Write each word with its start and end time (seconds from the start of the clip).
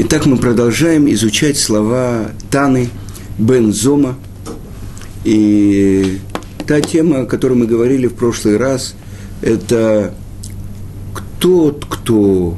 Итак, 0.00 0.26
мы 0.26 0.36
продолжаем 0.36 1.10
изучать 1.10 1.58
слова 1.58 2.30
Таны 2.52 2.88
Бензома. 3.36 4.16
И 5.24 6.20
та 6.68 6.80
тема, 6.80 7.22
о 7.22 7.26
которой 7.26 7.54
мы 7.54 7.66
говорили 7.66 8.06
в 8.06 8.14
прошлый 8.14 8.58
раз, 8.58 8.94
это 9.42 10.14
тот, 11.40 11.84
кто 11.84 12.56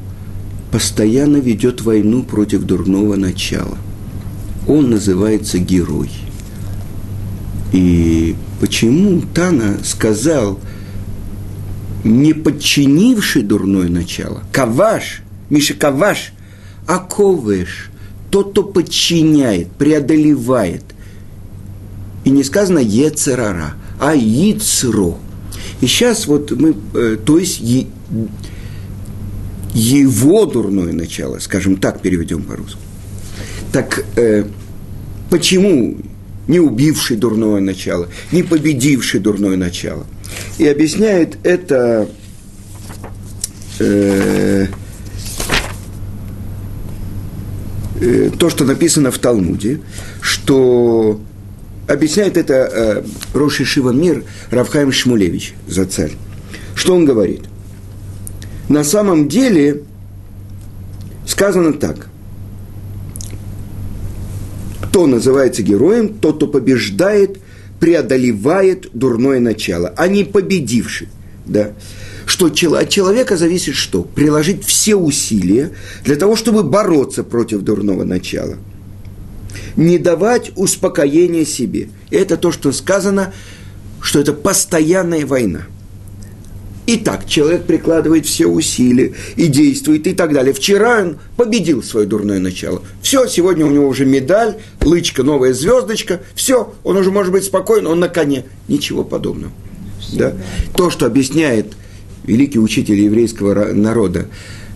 постоянно 0.70 1.38
ведет 1.38 1.80
войну 1.80 2.24
против 2.24 2.64
дурного 2.64 3.16
начала. 3.16 3.78
Он 4.68 4.90
называется 4.90 5.58
герой. 5.58 6.10
И 7.72 8.36
почему 8.60 9.22
Тана 9.34 9.78
сказал, 9.82 10.60
не 12.04 12.34
подчинивший 12.34 13.40
дурное 13.40 13.88
начало, 13.88 14.42
каваш, 14.52 15.22
Миша 15.48 15.72
Каваш– 15.72 16.34
оковываешь, 16.90 17.90
тот, 18.30 18.50
кто 18.50 18.64
подчиняет, 18.64 19.70
преодолевает. 19.72 20.82
И 22.24 22.30
не 22.30 22.42
сказано 22.44 22.80
Ецерара, 22.80 23.74
а 24.00 24.14
Ицро. 24.14 25.18
И 25.80 25.86
сейчас 25.86 26.26
вот 26.26 26.50
мы, 26.50 26.74
э, 26.94 27.16
то 27.24 27.38
есть 27.38 27.60
его 29.72 30.46
дурное 30.46 30.92
начало, 30.92 31.38
скажем 31.38 31.76
так, 31.76 32.02
переведем 32.02 32.42
по-русски. 32.42 32.78
Так 33.72 34.04
э, 34.16 34.44
почему 35.30 35.96
не 36.48 36.58
убивший 36.58 37.16
дурное 37.16 37.60
начало, 37.60 38.08
не 38.32 38.42
победивший 38.42 39.20
дурное 39.20 39.56
начало? 39.56 40.06
И 40.58 40.66
объясняет 40.66 41.38
это 41.44 42.08
э, 43.78 44.66
Э, 48.00 48.29
то, 48.40 48.48
что 48.48 48.64
написано 48.64 49.10
в 49.10 49.18
Талмуде, 49.18 49.82
что 50.22 51.20
объясняет 51.86 52.38
это 52.38 52.54
э, 52.54 53.02
Роши 53.34 53.66
Шива 53.66 53.90
Мир 53.90 54.24
Равхайм 54.50 54.92
Шмулевич 54.92 55.52
за 55.68 55.84
царь. 55.84 56.12
Что 56.74 56.96
он 56.96 57.04
говорит? 57.04 57.42
На 58.70 58.82
самом 58.82 59.28
деле 59.28 59.82
сказано 61.26 61.74
так. 61.74 62.08
Кто 64.84 65.06
называется 65.06 65.62
героем, 65.62 66.08
тот, 66.08 66.36
кто 66.36 66.46
побеждает, 66.46 67.40
преодолевает 67.78 68.88
дурное 68.94 69.38
начало, 69.38 69.92
а 69.98 70.08
не 70.08 70.24
победивший. 70.24 71.08
Да 71.44 71.72
что 72.48 72.74
от 72.74 72.88
человека 72.88 73.36
зависит 73.36 73.74
что? 73.74 74.02
Приложить 74.02 74.64
все 74.64 74.96
усилия 74.96 75.72
для 76.04 76.16
того, 76.16 76.36
чтобы 76.36 76.62
бороться 76.62 77.22
против 77.22 77.60
дурного 77.60 78.04
начала. 78.04 78.56
Не 79.76 79.98
давать 79.98 80.52
успокоения 80.56 81.44
себе. 81.44 81.90
Это 82.10 82.36
то, 82.36 82.52
что 82.52 82.72
сказано, 82.72 83.34
что 84.00 84.20
это 84.20 84.32
постоянная 84.32 85.26
война. 85.26 85.62
Итак, 86.86 87.26
человек 87.26 87.66
прикладывает 87.66 88.26
все 88.26 88.46
усилия 88.46 89.12
и 89.36 89.46
действует 89.46 90.06
и 90.06 90.14
так 90.14 90.32
далее. 90.32 90.52
Вчера 90.54 91.02
он 91.02 91.18
победил 91.36 91.82
свое 91.82 92.06
дурное 92.06 92.40
начало. 92.40 92.82
Все, 93.02 93.26
сегодня 93.28 93.66
у 93.66 93.70
него 93.70 93.86
уже 93.86 94.06
медаль, 94.06 94.56
лычка, 94.80 95.22
новая 95.22 95.52
звездочка. 95.52 96.20
Все, 96.34 96.72
он 96.82 96.96
уже 96.96 97.10
может 97.12 97.32
быть 97.32 97.44
спокоен, 97.44 97.86
он 97.86 98.00
на 98.00 98.08
коне. 98.08 98.46
Ничего 98.66 99.04
подобного. 99.04 99.52
Да? 100.14 100.32
То, 100.74 100.90
что 100.90 101.06
объясняет 101.06 101.74
великий 102.24 102.58
учитель 102.58 103.00
еврейского 103.00 103.72
народа 103.72 104.26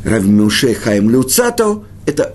Равмюше 0.04 0.74
Хайм 0.74 1.10
Люцато, 1.10 1.82
это 2.06 2.34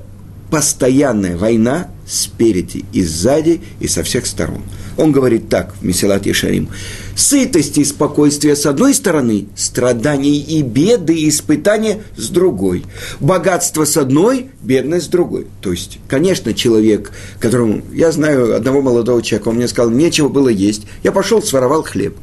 постоянная 0.50 1.38
война 1.38 1.90
спереди 2.08 2.86
и 2.92 3.04
сзади 3.04 3.62
и 3.80 3.88
со 3.88 4.04
всех 4.04 4.26
сторон. 4.26 4.64
Он 4.98 5.12
говорит 5.12 5.48
так 5.48 5.76
в 5.80 5.86
Месилат 5.86 6.26
Ешарим. 6.26 6.70
Сытость 7.16 7.78
и 7.78 7.86
спокойствие 7.86 8.56
с 8.56 8.66
одной 8.66 8.94
стороны, 8.94 9.45
страдания 9.56 10.38
и 10.38 10.61
беды 10.64 11.14
и 11.14 11.30
испытания 11.30 12.02
с 12.17 12.30
другой. 12.30 12.83
Богатство 13.20 13.86
с 13.86 13.95
одной, 13.95 14.48
бедность 14.62 15.06
с 15.06 15.10
другой. 15.10 15.48
То 15.62 15.72
есть, 15.72 16.00
конечно, 16.08 16.54
человек, 16.54 17.12
которому... 17.39 17.83
Я 17.94 18.12
знаю 18.12 18.56
одного 18.56 18.82
молодого 18.82 19.22
человека, 19.22 19.50
он 19.50 19.56
мне 19.56 19.67
сказал, 19.67 19.92
нечего 19.92 20.30
было 20.30 20.50
есть. 20.50 20.83
Я 21.04 21.12
пошел, 21.12 21.44
своровал 21.44 21.83
хлеб. 21.83 22.16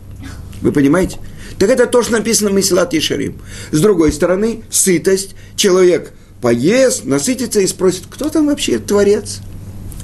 Вы 0.60 0.72
понимаете? 0.72 1.18
Так 1.58 1.70
это 1.70 1.86
тоже 1.86 2.12
написано 2.12 2.50
в 2.50 2.54
Месилат 2.54 2.92
Ешарим. 2.92 3.36
С 3.70 3.80
другой 3.80 4.12
стороны, 4.12 4.62
сытость. 4.70 5.34
Человек 5.56 6.12
поест, 6.40 7.04
насытится 7.04 7.60
и 7.60 7.66
спросит, 7.66 8.04
кто 8.10 8.28
там 8.28 8.46
вообще 8.46 8.78
творец? 8.78 9.40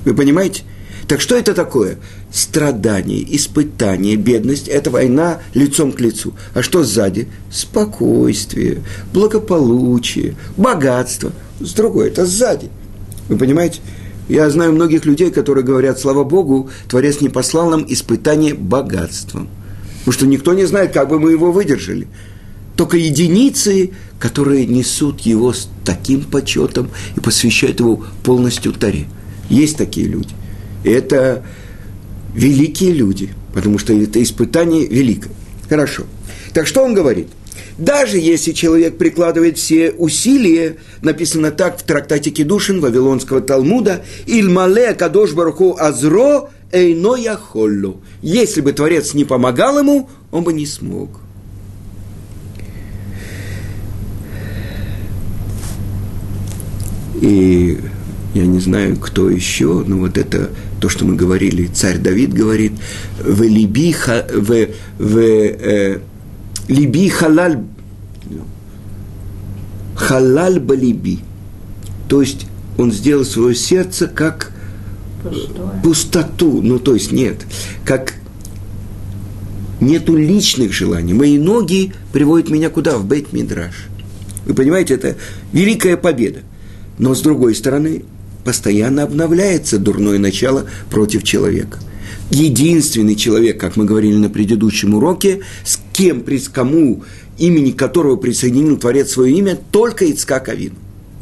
Вы 0.05 0.15
понимаете? 0.15 0.63
Так 1.09 1.21
что 1.21 1.37
это 1.37 1.53
такое? 1.53 1.99
Страдание, 2.33 3.25
испытание, 3.37 4.17
бедность– 4.17 4.69
это 4.69 4.91
война 4.91 5.41
лицом 5.53 5.93
к 5.93 6.01
лицу. 6.01 6.33
А 6.55 6.63
что 6.63 6.85
сзади? 6.85 7.29
Спокойствие, 7.51 8.83
благополучие, 9.13 10.37
богатство. 10.57 11.33
С 11.61 11.75
другой– 11.75 12.09
это 12.09 12.25
сзади. 12.25 12.71
Вы 13.29 13.37
понимаете? 13.37 13.81
Я 14.29 14.49
знаю 14.49 14.73
многих 14.73 15.05
людей, 15.05 15.31
которые 15.31 15.65
говорят, 15.65 16.01
слава 16.01 16.25
Богу, 16.25 16.71
Творец 16.89 17.21
не 17.21 17.29
послал 17.29 17.69
нам 17.69 17.85
испытание 17.87 18.55
богатством– 18.55 19.51
Потому 20.05 20.13
что 20.13 20.27
никто 20.27 20.53
не 20.53 20.65
знает, 20.65 20.93
как 20.93 21.09
бы 21.09 21.21
мы 21.21 21.31
его 21.31 21.53
выдержали. 21.53 22.09
Только 22.77 22.97
единицы, 22.97 23.91
которые 24.19 24.67
несут 24.67 25.21
его 25.21 25.53
с 25.53 25.69
таким 25.85 26.25
почетом 26.25 26.91
и 27.17 27.21
посвящают 27.21 27.81
его 27.81 28.05
полностью 28.25 28.73
Таре. 28.73 29.07
Есть 29.49 29.77
такие 29.77 30.09
люди. 30.09 30.35
И 30.83 30.91
это 30.91 31.45
великие 32.35 32.93
люди, 32.93 33.31
потому 33.55 33.79
что 33.79 33.93
это 33.93 34.21
испытание 34.23 34.87
великое. 34.87 35.33
Хорошо. 35.69 36.05
Так 36.53 36.67
что 36.67 36.83
он 36.83 36.95
говорит? 36.95 37.29
Даже 37.79 38.19
если 38.19 38.53
человек 38.53 38.99
прикладывает 38.99 39.59
все 39.59 39.93
усилия, 39.93 40.77
написано 41.01 41.51
так 41.51 41.79
в 41.79 41.83
трактате 41.83 42.31
Кедушин 42.31 42.81
Вавилонского 42.81 43.41
Талмуда, 43.41 44.05
«Ильмале 44.27 44.95
кадош 44.95 45.33
баруху 45.33 45.77
азро 45.79 46.51
эйно 46.73 47.17
яхоллу». 47.17 48.01
Если 48.23 48.61
бы 48.61 48.73
Творец 48.73 49.15
не 49.15 49.25
помогал 49.25 49.79
ему, 49.79 50.09
он 50.31 50.45
бы 50.45 50.53
не 50.53 50.67
смог. 50.67 51.21
И 57.21 57.79
я 58.35 58.47
не 58.47 58.59
знаю, 58.59 58.97
кто 58.97 59.31
еще, 59.31 59.85
но 59.87 59.99
вот 59.99 60.19
это 60.19 60.51
то, 60.81 60.89
что 60.89 61.05
мы 61.05 61.15
говорили, 61.15 61.67
царь 61.67 61.99
Давид 61.99 62.33
говорит, 62.33 62.73
в 63.21 63.43
либи, 63.43 63.95
в, 63.95 64.69
в 64.99 65.19
э, 65.19 66.01
либи 66.67 67.09
халаль, 67.09 67.61
халаль 69.95 70.59
балиби. 70.59 71.21
То 72.09 72.23
есть 72.23 72.47
он 72.79 72.91
сделал 72.91 73.25
свое 73.25 73.55
сердце 73.55 74.09
как 74.09 74.51
Пустое. 75.23 75.71
пустоту, 75.83 76.61
ну 76.63 76.79
то 76.79 76.95
есть 76.95 77.13
нет, 77.13 77.47
как 77.85 78.15
нету 79.81 80.17
личных 80.17 80.73
желаний. 80.73 81.13
Мои 81.13 81.39
ноги 81.39 81.93
приводят 82.13 82.51
меня 82.51 82.71
куда? 82.71 82.97
В 82.97 83.05
бейт 83.05 83.33
мидраш. 83.33 83.89
Вы 84.47 84.55
понимаете, 84.55 84.95
это 84.95 85.17
великая 85.53 85.97
победа. 85.97 86.41
Но 86.99 87.15
с 87.15 87.21
другой 87.21 87.55
стороны, 87.55 88.05
постоянно 88.45 89.03
обновляется 89.03 89.79
дурное 89.79 90.19
начало 90.19 90.67
против 90.91 91.23
человека. 91.23 91.79
Единственный 92.31 93.15
человек, 93.15 93.61
как 93.61 93.77
мы 93.77 93.85
говорили 93.85 94.17
на 94.17 94.31
предыдущем 94.31 94.95
уроке, 94.95 95.41
с 95.65 95.81
кем, 95.93 96.25
с 96.27 96.49
кому, 96.49 97.05
имени 97.39 97.73
которого 97.73 98.17
присоединил 98.17 98.79
Творец 98.79 99.11
свое 99.11 99.37
имя, 99.37 99.59
только 99.71 100.07
Ицкак 100.07 100.49
Авин. 100.49 100.75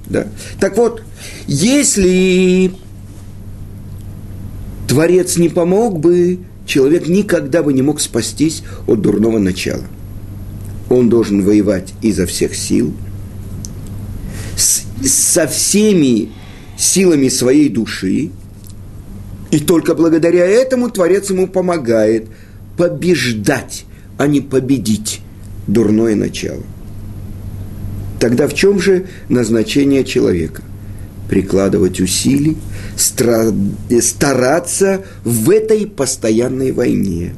Да? 0.06 0.28
Так 0.60 0.76
вот, 0.76 1.02
если 1.46 2.72
Творец 4.90 5.36
не 5.36 5.48
помог 5.48 6.00
бы, 6.00 6.40
человек 6.66 7.06
никогда 7.06 7.62
бы 7.62 7.72
не 7.72 7.80
мог 7.80 8.00
спастись 8.00 8.64
от 8.88 9.00
дурного 9.00 9.38
начала. 9.38 9.84
Он 10.88 11.08
должен 11.08 11.44
воевать 11.44 11.94
изо 12.02 12.26
всех 12.26 12.56
сил, 12.56 12.92
с, 14.56 14.82
со 15.08 15.46
всеми 15.46 16.32
силами 16.76 17.28
своей 17.28 17.68
души, 17.68 18.30
и 19.52 19.60
только 19.60 19.94
благодаря 19.94 20.44
этому 20.44 20.90
Творец 20.90 21.30
ему 21.30 21.46
помогает 21.46 22.26
побеждать, 22.76 23.84
а 24.18 24.26
не 24.26 24.40
победить 24.40 25.20
дурное 25.68 26.16
начало. 26.16 26.64
Тогда 28.18 28.48
в 28.48 28.54
чем 28.54 28.80
же 28.80 29.06
назначение 29.28 30.02
человека? 30.02 30.64
Прикладывать 31.30 32.00
усилий– 32.00 32.56
стараться 32.96 35.04
в 35.22 35.48
этой 35.48 35.86
постоянной 35.86 36.72
войне. 36.72 37.36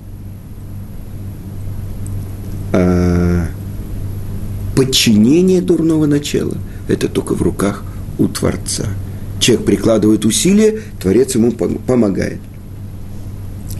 А 2.72 3.48
подчинение 4.74 5.60
дурного 5.60 6.06
начала– 6.06 6.56
это 6.88 7.08
только 7.08 7.34
в 7.34 7.42
руках 7.42 7.84
у 8.18 8.28
Творца. 8.28 8.86
человек 9.38 9.66
прикладывает 9.66 10.24
усилия, 10.24 10.80
Творец 10.98 11.34
ему 11.34 11.52
помогает. 11.52 12.40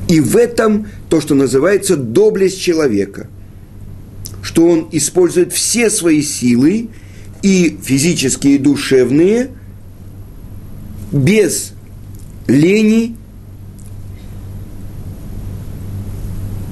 И 0.08 0.20
в 0.20 0.36
этом 0.36 0.88
то, 1.08 1.22
что 1.22 1.34
называется 1.34 1.96
доблесть 1.96 2.60
человека, 2.60 3.28
что 4.42 4.66
он 4.66 4.88
использует 4.92 5.54
все 5.54 5.88
свои 5.88 6.20
силы, 6.20 6.90
и 7.42 7.78
физические, 7.82 8.56
и 8.56 8.58
душевные, 8.58 9.48
без 11.12 11.72
лени, 12.46 13.16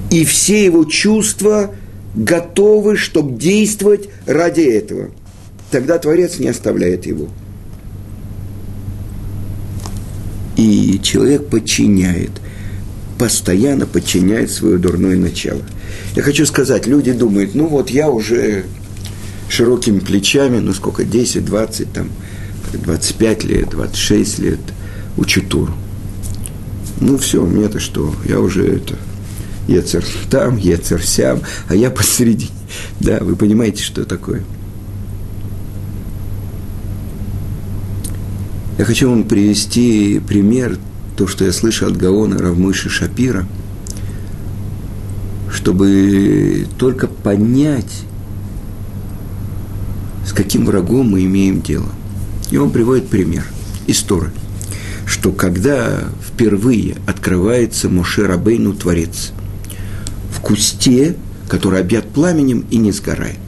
и 0.09 0.25
все 0.25 0.65
его 0.65 0.83
чувства 0.83 1.73
готовы, 2.15 2.97
чтобы 2.97 3.39
действовать 3.39 4.09
ради 4.25 4.61
этого. 4.61 5.11
Тогда 5.69 5.97
Творец 5.97 6.39
не 6.39 6.49
оставляет 6.49 7.05
его. 7.05 7.29
И 10.57 10.99
человек 11.01 11.47
подчиняет, 11.47 12.31
постоянно 13.17 13.85
подчиняет 13.85 14.51
свое 14.51 14.77
дурное 14.77 15.15
начало. 15.15 15.61
Я 16.15 16.23
хочу 16.23 16.45
сказать, 16.45 16.87
люди 16.87 17.13
думают, 17.13 17.55
ну 17.55 17.67
вот 17.67 17.89
я 17.89 18.09
уже 18.09 18.65
широкими 19.49 19.99
плечами, 19.99 20.59
ну 20.59 20.73
сколько, 20.73 21.05
10, 21.05 21.45
20, 21.45 21.93
там, 21.93 22.09
25 22.77 23.43
лет, 23.43 23.69
26 23.69 24.39
лет 24.39 24.59
учу 25.17 25.41
Туру. 25.41 25.73
Ну 26.99 27.17
все, 27.17 27.43
мне-то 27.43 27.79
что, 27.79 28.13
я 28.25 28.39
уже 28.39 28.75
это, 28.77 28.95
Ецер 29.67 30.03
там, 30.29 30.57
Ецер 30.57 31.01
сям, 31.01 31.41
а 31.67 31.75
я 31.75 31.89
посередине. 31.91 32.51
Да, 32.99 33.19
вы 33.21 33.35
понимаете, 33.35 33.83
что 33.83 34.05
такое. 34.05 34.43
Я 38.77 38.85
хочу 38.85 39.09
вам 39.09 39.25
привести 39.25 40.19
пример, 40.19 40.77
то, 41.17 41.27
что 41.27 41.45
я 41.45 41.51
слышал 41.51 41.87
от 41.87 41.97
Гаона 41.97 42.39
Равмыши 42.39 42.89
Шапира, 42.89 43.45
чтобы 45.51 46.65
только 46.79 47.07
понять, 47.07 48.05
с 50.25 50.33
каким 50.33 50.65
врагом 50.65 51.11
мы 51.11 51.25
имеем 51.25 51.61
дело. 51.61 51.89
И 52.51 52.57
он 52.57 52.69
приводит 52.69 53.07
пример 53.07 53.45
из 53.87 54.01
Торы, 54.01 54.31
что 55.05 55.31
когда 55.31 56.03
впервые 56.21 56.97
открывается 57.07 57.89
Моше 57.89 58.27
Рабейну 58.27 58.73
Творец 58.73 59.31
в 60.31 60.41
кусте, 60.41 61.15
который 61.47 61.79
объят 61.79 62.09
пламенем 62.09 62.65
и 62.69 62.77
не 62.77 62.91
сгорает. 62.91 63.39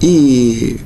И 0.00 0.80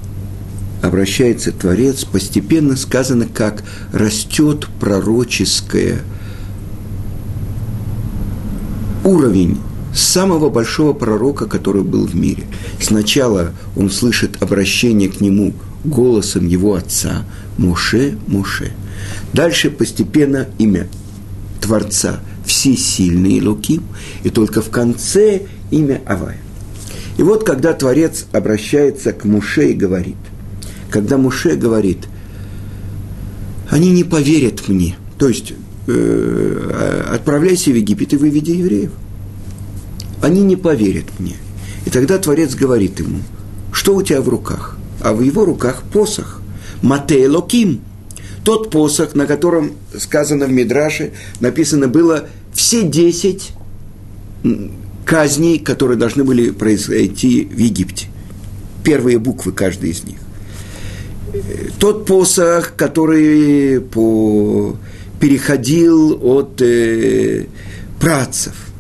обращается 0.83 1.53
Творец, 1.53 2.05
постепенно 2.05 2.77
сказано, 2.77 3.27
как 3.27 3.63
растет 3.93 4.69
пророческое 4.79 6.01
уровень 9.05 9.59
самого 9.95 10.51
большого 10.51 10.93
пророка, 10.93 11.47
который 11.47 11.83
был 11.83 12.07
в 12.07 12.15
мире. 12.15 12.45
Сначала 12.81 13.53
он 13.77 13.91
слышит 13.91 14.43
обращение 14.43 15.09
к 15.09 15.21
нему 15.21 15.53
голосом 15.85 16.47
его 16.47 16.75
отца 16.75 17.25
Моше, 17.59 18.17
Моше. 18.27 18.73
Дальше 19.33 19.71
постепенно 19.71 20.49
имя 20.59 20.89
Творца 21.61 22.21
Всесильный 22.45 23.41
Луким, 23.41 23.83
и 24.25 24.31
только 24.31 24.61
в 24.61 24.71
конце 24.71 25.43
имя 25.71 26.01
Авая. 26.07 26.39
И 27.17 27.23
вот 27.23 27.45
когда 27.45 27.73
Творец 27.73 28.27
обращается 28.33 29.13
к 29.13 29.25
Муше 29.25 29.71
и 29.71 29.75
говорит, 29.75 30.17
когда 30.91 31.17
Муше 31.17 31.55
говорит, 31.57 32.09
они 33.69 33.91
не 33.91 34.05
поверят 34.05 34.69
мне, 34.69 34.97
то 35.19 35.29
есть 35.29 35.53
э, 35.87 37.05
отправляйся 37.13 37.71
в 37.71 37.75
Египет 37.75 38.13
и 38.15 38.17
выведи 38.17 38.53
евреев– 38.53 38.91
они 40.23 40.43
не 40.43 40.57
поверят 40.57 41.07
мне. 41.19 41.37
И 41.87 41.91
тогда 41.91 42.19
Творец 42.19 42.55
говорит 42.55 43.01
ему, 43.01 43.21
что 43.73 43.95
у 43.95 44.03
тебя 44.03 44.21
в 44.21 44.29
руках? 44.29 44.77
А 45.01 45.13
в 45.13 45.23
его 45.23 45.45
руках 45.45 45.83
посох. 45.93 46.41
Матей 46.83 47.27
Локим. 47.27 47.81
Тот 48.45 48.71
посох, 48.71 49.15
на 49.15 49.27
котором 49.27 49.73
сказано 49.99 50.47
в 50.47 50.53
Мидраше, 50.53 51.13
написано 51.41 51.89
было 51.89 52.29
все 52.53 52.83
десять 52.83 53.51
казней, 55.05 55.59
которые 55.59 55.99
должны 55.99 56.25
были 56.25 56.51
произойти 56.51 57.45
в 57.45 57.59
Египте. 57.59 58.07
Первые 58.83 59.19
буквы 59.19 59.53
каждой 59.53 59.91
из 59.91 60.05
них. 60.05 60.19
Тот 61.79 62.07
посох, 62.07 62.75
который 62.77 63.81
по, 63.81 64.77
переходил 65.21 66.19
от 66.23 66.61
э, 66.63 67.47
працев– 68.01 68.55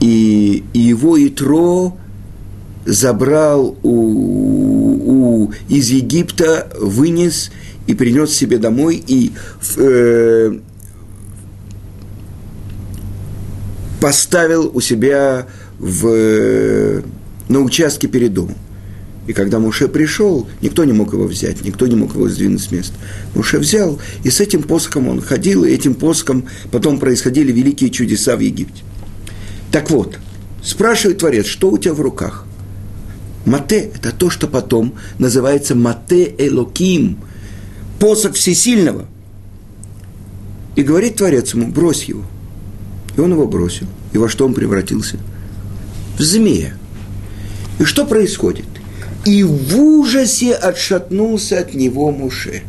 и, 0.00 0.64
его 0.74 1.26
Итро 1.26 1.96
забрал 2.88 3.76
у, 3.82 3.90
у, 3.90 5.52
из 5.68 5.90
Египта, 5.90 6.72
вынес 6.80 7.50
и 7.86 7.94
принес 7.94 8.32
себе 8.32 8.58
домой, 8.58 9.02
и 9.06 9.32
э, 9.76 10.58
поставил 14.00 14.70
у 14.74 14.80
себя 14.80 15.46
в, 15.78 17.02
на 17.48 17.60
участке 17.60 18.08
перед 18.08 18.32
домом. 18.32 18.56
И 19.26 19.34
когда 19.34 19.58
Муше 19.58 19.88
пришел, 19.88 20.48
никто 20.62 20.84
не 20.84 20.94
мог 20.94 21.12
его 21.12 21.26
взять, 21.26 21.62
никто 21.62 21.86
не 21.86 21.96
мог 21.96 22.14
его 22.14 22.30
сдвинуть 22.30 22.62
с 22.62 22.70
места. 22.72 22.94
Муше 23.34 23.58
взял, 23.58 23.98
и 24.24 24.30
с 24.30 24.40
этим 24.40 24.62
посохом 24.62 25.08
он 25.08 25.20
ходил, 25.20 25.64
и 25.64 25.70
этим 25.70 25.94
посохом 25.94 26.46
потом 26.70 26.98
происходили 26.98 27.52
великие 27.52 27.90
чудеса 27.90 28.36
в 28.36 28.40
Египте. 28.40 28.82
Так 29.70 29.90
вот, 29.90 30.18
спрашивает 30.62 31.18
Творец, 31.18 31.44
что 31.44 31.70
у 31.70 31.76
тебя 31.76 31.92
в 31.92 32.00
руках? 32.00 32.46
Мате– 33.48 33.90
это 33.94 34.12
то, 34.12 34.30
что 34.30 34.46
потом 34.46 34.94
называется 35.18 35.74
Мате 35.74 36.34
Элоким, 36.38 37.18
посох 37.98 38.34
всесильного. 38.34 39.06
И 40.76 40.82
говорит 40.82 41.16
Творец 41.16 41.54
ему, 41.54 41.68
брось 41.68 42.04
его. 42.04 42.24
И 43.16 43.20
он 43.20 43.32
его 43.32 43.46
бросил. 43.46 43.86
И 44.12 44.18
во 44.18 44.28
что 44.28 44.44
он 44.44 44.54
превратился? 44.54 45.18
В 46.18 46.22
змея. 46.22 46.74
И 47.78 47.84
что 47.84 48.04
происходит? 48.04 48.66
И 49.24 49.42
в 49.42 49.76
ужасе 49.76 50.54
отшатнулся 50.54 51.58
от 51.58 51.74
него 51.74 52.10
Муше. 52.12 52.62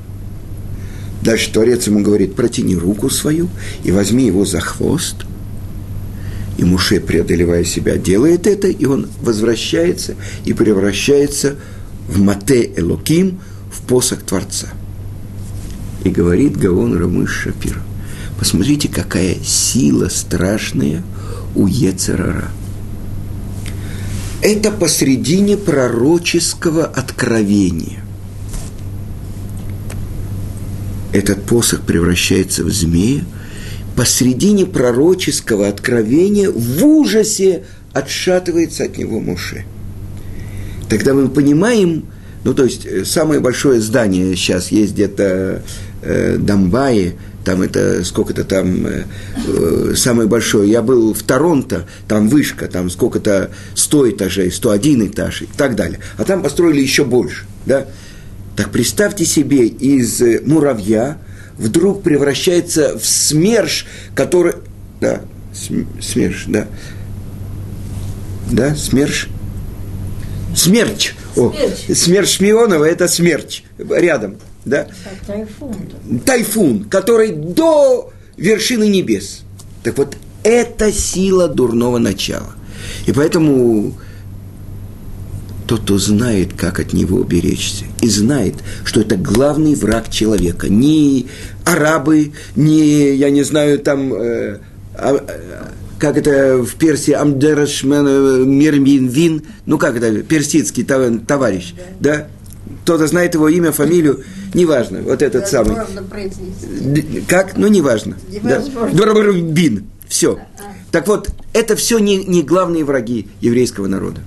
Дальше 1.21 1.51
Творец 1.51 1.87
ему 1.87 2.01
говорит, 2.01 2.35
протяни 2.35 2.75
руку 2.75 3.09
свою 3.09 3.49
и 3.83 3.91
возьми 3.91 4.25
его 4.25 4.45
за 4.45 4.61
хвост– 4.61 5.25
и 6.59 6.63
Муше, 6.65 6.99
преодолевая 6.99 7.63
себя, 7.63 7.95
делает 7.95 8.45
это, 8.45 8.67
и 8.67 8.83
он 8.83 9.07
возвращается 9.21 10.15
и 10.43 10.51
превращается 10.51 11.55
в 12.09 12.19
Мате 12.19 12.69
Элоким, 12.75 13.39
в 13.71 13.79
посох 13.87 14.23
Творца. 14.23 14.67
И 16.03 16.09
говорит 16.09 16.57
Гаон 16.57 16.97
Рамыш 16.97 17.31
Шапир, 17.31 17.79
посмотрите, 18.37 18.89
какая 18.89 19.35
сила 19.41 20.09
страшная 20.09 21.01
у 21.55 21.65
Ецерара. 21.65 22.49
Это 24.41 24.69
посредине 24.71 25.55
пророческого 25.55 26.83
откровения. 26.83 28.03
Этот 31.13 31.41
посох 31.45 31.83
превращается 31.83 32.65
в 32.65 32.69
змея– 32.69 33.23
посредине 33.99 34.65
пророческого 34.65 35.67
откровения 35.67 36.49
в 36.49 36.85
ужасе 36.85 37.63
отшатывается 37.91 38.85
от 38.85 38.97
него 38.97 39.19
Муше. 39.19 39.65
Тогда 40.89 41.13
мы 41.13 41.27
понимаем, 41.27 42.05
ну 42.45 42.53
то 42.53 42.63
есть 42.63 42.85
э, 42.85 43.03
самое 43.03 43.41
большое 43.41 43.81
здание 43.81 44.37
сейчас 44.37 44.71
есть 44.71 44.93
где-то 44.93 45.63
э, 46.01 46.37
Дамбае, 46.37 47.15
там 47.43 47.61
это 47.61 48.05
сколько-то 48.05 48.45
там 48.45 48.87
э, 48.87 49.03
э 49.45 49.93
самое 49.97 50.29
большое. 50.29 50.71
Я 50.71 50.81
был 50.81 51.13
в 51.13 51.21
Торонто, 51.23 51.85
там 52.07 52.29
вышка, 52.29 52.69
там 52.69 52.89
сколько-то 52.89 53.51
100 53.75 54.11
этажей, 54.11 54.49
101 54.49 55.07
этаж 55.07 55.41
и 55.41 55.47
так 55.57 55.75
далее. 55.75 55.99
А 56.15 56.23
там 56.23 56.41
построили 56.41 56.79
еще 56.79 57.03
больше, 57.03 57.47
да? 57.65 57.85
Так 58.55 58.69
представьте 58.69 59.25
себе 59.25 59.67
из 59.67 60.21
э, 60.21 60.41
муравья 60.45 61.17
вдруг 61.59 62.01
превращается 62.01 62.97
в 62.97 63.05
СМЕРШ, 63.05 63.85
который... 64.15 64.55
Да, 64.99 65.21
СМЕРШ, 65.53 66.45
да. 66.47 66.67
Да, 68.51 68.75
СМЕРШ. 68.75 69.29
Смерч. 70.55 71.13
О, 71.35 71.53
смерч 71.93 72.37
Шмионова– 72.37 72.83
это 72.85 73.07
смерч 73.07 73.63
рядом, 73.77 74.37
да? 74.65 74.87
Тайфун. 75.27 75.75
Тайфун, 76.25 76.83
который 76.85 77.31
до 77.31 78.11
вершины 78.35 78.87
небес. 78.87 79.43
Так 79.83 79.97
вот, 79.99 80.17
это 80.43 80.91
сила 80.91 81.47
дурного 81.47 81.99
начала. 81.99 82.55
И 83.05 83.11
поэтому 83.11 83.93
тот, 85.69 85.81
кто 85.81 85.99
знает, 85.99 86.53
как 86.57 86.79
от 86.79 86.93
него 86.93 87.19
уберечься, 87.19 87.85
и 88.01 88.09
знает, 88.09 88.55
что 88.85 89.01
это 89.01 89.17
главный 89.17 89.75
враг 89.75 90.09
человека. 90.09 90.67
Не 90.67 91.27
арабы, 91.63 92.31
не, 92.55 93.13
я 93.13 93.29
не 93.29 93.43
знаю, 93.43 93.77
там, 93.77 94.11
э, 94.11 94.57
а, 94.95 95.23
как 95.99 96.17
это 96.17 96.57
в 96.63 96.73
Персии, 96.73 97.11
Амдерашмен 97.13 98.07
э, 98.07 98.45
Мирмин 98.45 99.43
ну 99.67 99.77
как 99.77 99.95
это, 99.95 100.23
персидский 100.23 100.83
товарищ, 100.83 101.75
да? 101.99 102.15
да? 102.15 102.27
Кто-то 102.83 103.05
знает 103.05 103.35
его 103.35 103.47
имя, 103.47 103.71
фамилию, 103.71 104.23
неважно, 104.55 105.01
вот 105.03 105.21
этот 105.21 105.43
да, 105.43 105.47
самый. 105.47 105.77
Как? 107.27 107.57
Ну, 107.57 107.67
неважно. 107.67 108.17
Да. 108.41 108.63
Бин, 109.33 109.85
все. 110.07 110.39
А. 110.57 110.63
Так 110.89 111.07
вот, 111.07 111.29
это 111.53 111.75
все 111.75 111.99
не, 111.99 112.25
не 112.25 112.41
главные 112.41 112.83
враги 112.83 113.27
еврейского 113.39 113.85
народа 113.85 114.21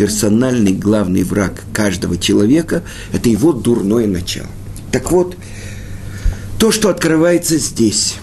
персональный 0.00 0.72
главный 0.72 1.24
враг 1.24 1.62
каждого 1.74 2.16
человека– 2.16 2.82
это 3.12 3.28
его 3.28 3.52
дурное 3.52 4.06
начало. 4.06 4.48
Так 4.92 5.12
вот, 5.12 5.36
то, 6.58 6.72
что 6.72 6.88
открывается 6.88 7.58
здесь, 7.58 8.14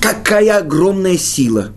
какая 0.00 0.58
огромная 0.58 1.16
сила. 1.16 1.70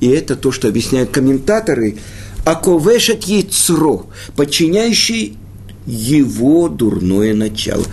И 0.00 0.08
это 0.08 0.36
то, 0.36 0.52
что 0.52 0.68
объясняют 0.68 1.12
комментаторы, 1.12 1.96
аковешет 2.44 3.24
яйцро, 3.24 4.04
подчиняющий 4.36 5.38
его 5.86 6.68
дурное 6.68 7.32
начало. 7.32 7.86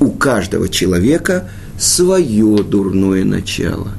У 0.00 0.08
каждого 0.12 0.70
человека 0.70 1.50
свое 1.78 2.62
дурное 2.62 3.26
начало. 3.26 3.92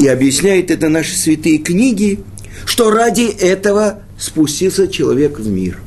И 0.00 0.08
объясняют 0.08 0.72
это 0.72 0.88
наши 0.88 1.14
святые 1.14 1.58
книги, 1.58 2.24
что 2.64 2.90
ради 2.90 3.22
этого 3.22 4.02
спустился 4.18 4.88
человек 4.88 5.38
в 5.38 5.48
мир, 5.48 5.78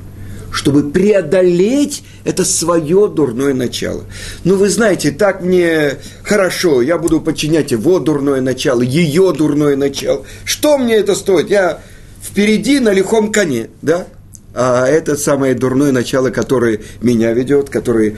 чтобы 0.51 0.89
преодолеть 0.89 2.03
это 2.23 2.45
свое 2.45 3.07
дурное 3.07 3.53
начало. 3.53 4.05
Ну, 4.43 4.55
вы 4.55 4.69
знаете, 4.69 5.11
так 5.11 5.41
мне 5.41 5.97
хорошо, 6.23 6.81
я 6.81 6.97
буду 6.97 7.21
подчинять 7.21 7.71
его 7.71 7.99
дурное 7.99 8.41
начало, 8.41 8.81
ее 8.81 9.33
дурное 9.33 9.75
начало. 9.75 10.25
Что 10.45 10.77
мне 10.77 10.95
это 10.95 11.15
стоит? 11.15 11.49
Я 11.49 11.81
впереди 12.23 12.79
на 12.79 12.93
лихом 12.93 13.31
коне, 13.31 13.69
да? 13.81 14.07
А 14.53 14.85
это 14.87 15.15
самое 15.15 15.53
дурное 15.53 15.91
начало, 15.91 16.29
которое 16.29 16.81
меня 17.01 17.31
ведет, 17.33 17.69
которое... 17.69 18.17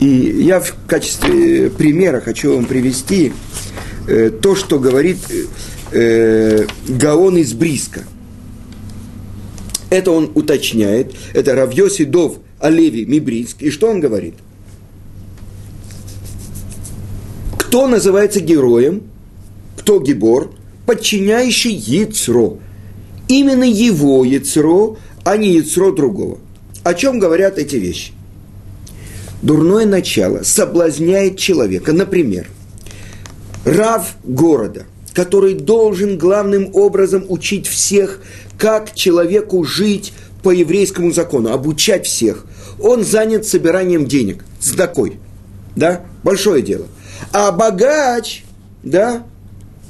И 0.00 0.06
я 0.06 0.60
в 0.60 0.74
качестве 0.86 1.68
примера 1.68 2.22
хочу 2.22 2.54
вам 2.54 2.64
привести 2.64 3.34
э, 4.08 4.30
то, 4.30 4.56
что 4.56 4.78
говорит 4.78 5.18
э, 5.92 6.66
Гаон 6.88 7.36
из 7.36 7.52
Бриска– 7.52 8.04
это 9.90 10.12
он 10.12 10.30
уточняет. 10.34 11.14
Это 11.34 11.54
Равьоси 11.54 12.04
Дов 12.04 12.38
Алеви 12.60 13.04
Мибринск. 13.04 13.62
И 13.62 13.70
что 13.70 13.88
он 13.88 14.00
говорит? 14.00 14.34
Кто 17.58 17.86
называется 17.86 18.40
героем? 18.40 19.02
Кто 19.76 20.00
гибор? 20.00 20.52
Подчиняющий 20.86 21.72
Яцро. 21.72 22.58
Именно 23.28 23.64
его 23.64 24.24
Яцро, 24.24 24.96
а 25.24 25.36
не 25.36 25.52
Яцро 25.52 25.92
другого. 25.92 26.38
О 26.82 26.94
чем 26.94 27.18
говорят 27.18 27.58
эти 27.58 27.76
вещи? 27.76 28.12
Дурное 29.42 29.86
начало 29.86 30.42
соблазняет 30.42 31.38
человека. 31.38 31.92
Например, 31.92 32.48
Рав 33.64 34.16
города, 34.24 34.86
который 35.12 35.54
должен 35.54 36.18
главным 36.18 36.70
образом 36.74 37.24
учить 37.28 37.66
всех 37.66 38.20
как 38.58 38.94
человеку 38.94 39.64
жить 39.64 40.12
по 40.42 40.50
еврейскому 40.50 41.12
закону, 41.12 41.52
обучать 41.52 42.06
всех. 42.06 42.46
Он 42.80 43.04
занят 43.04 43.46
собиранием 43.46 44.06
денег, 44.06 44.44
с 44.60 44.72
такой, 44.72 45.18
да, 45.76 46.02
большое 46.22 46.62
дело. 46.62 46.86
А 47.32 47.52
богач, 47.52 48.44
да, 48.82 49.24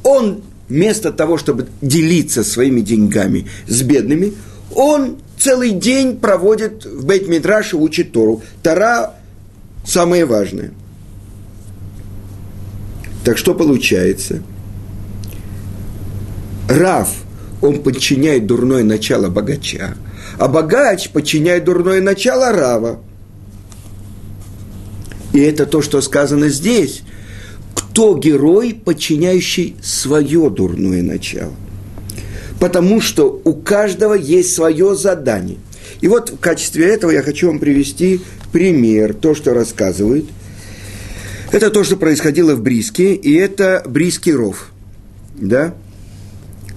он 0.02 0.42
вместо 0.68 1.12
того, 1.12 1.36
чтобы 1.36 1.68
делиться 1.82 2.44
своими 2.44 2.80
деньгами 2.80 3.48
с 3.66 3.82
бедными, 3.82 4.34
он 4.74 5.18
целый 5.38 5.72
день 5.72 6.18
проводит 6.18 6.84
в 6.84 7.04
Бейт-Мидраше, 7.06 7.76
учит 7.76 8.12
Тору. 8.12 8.42
Тора– 8.62 9.14
самое 9.84 10.24
важное. 10.24 10.72
Так 13.24 13.36
что 13.36 13.54
получается? 13.54 14.42
Рав– 16.70 17.08
он 17.60 17.82
подчиняет 17.82 18.46
дурное 18.46 18.84
начало 18.84 19.28
богача, 19.28 19.96
а 20.38 20.48
богач 20.48 21.10
подчиняет 21.10 21.64
дурное 21.64 22.00
начало 22.00 22.52
рава. 22.52 23.00
И 25.32 25.38
это 25.38 25.66
то, 25.66 25.82
что 25.82 26.00
сказано 26.00 26.48
здесь. 26.48 27.02
Кто 27.74 28.16
герой, 28.16 28.74
подчиняющий 28.74 29.76
свое 29.82 30.50
дурное 30.50 31.02
начало? 31.02 31.52
Потому 32.58 33.00
что 33.00 33.40
у 33.44 33.54
каждого 33.54 34.14
есть 34.14 34.54
свое 34.54 34.96
задание. 34.96 35.58
И 36.00 36.08
вот 36.08 36.30
в 36.30 36.38
качестве 36.38 36.86
этого 36.86 37.10
я 37.10 37.22
хочу 37.22 37.48
вам 37.48 37.58
привести 37.58 38.20
пример, 38.52 39.14
то, 39.14 39.34
что 39.34 39.54
рассказывают. 39.54 40.26
Это 41.52 41.70
то, 41.70 41.84
что 41.84 41.96
происходило 41.96 42.54
в 42.54 42.62
Бриске, 42.62 43.14
и 43.14 43.34
это 43.34 43.82
Бриский 43.86 44.32
ров. 44.32 44.70
Да? 45.34 45.74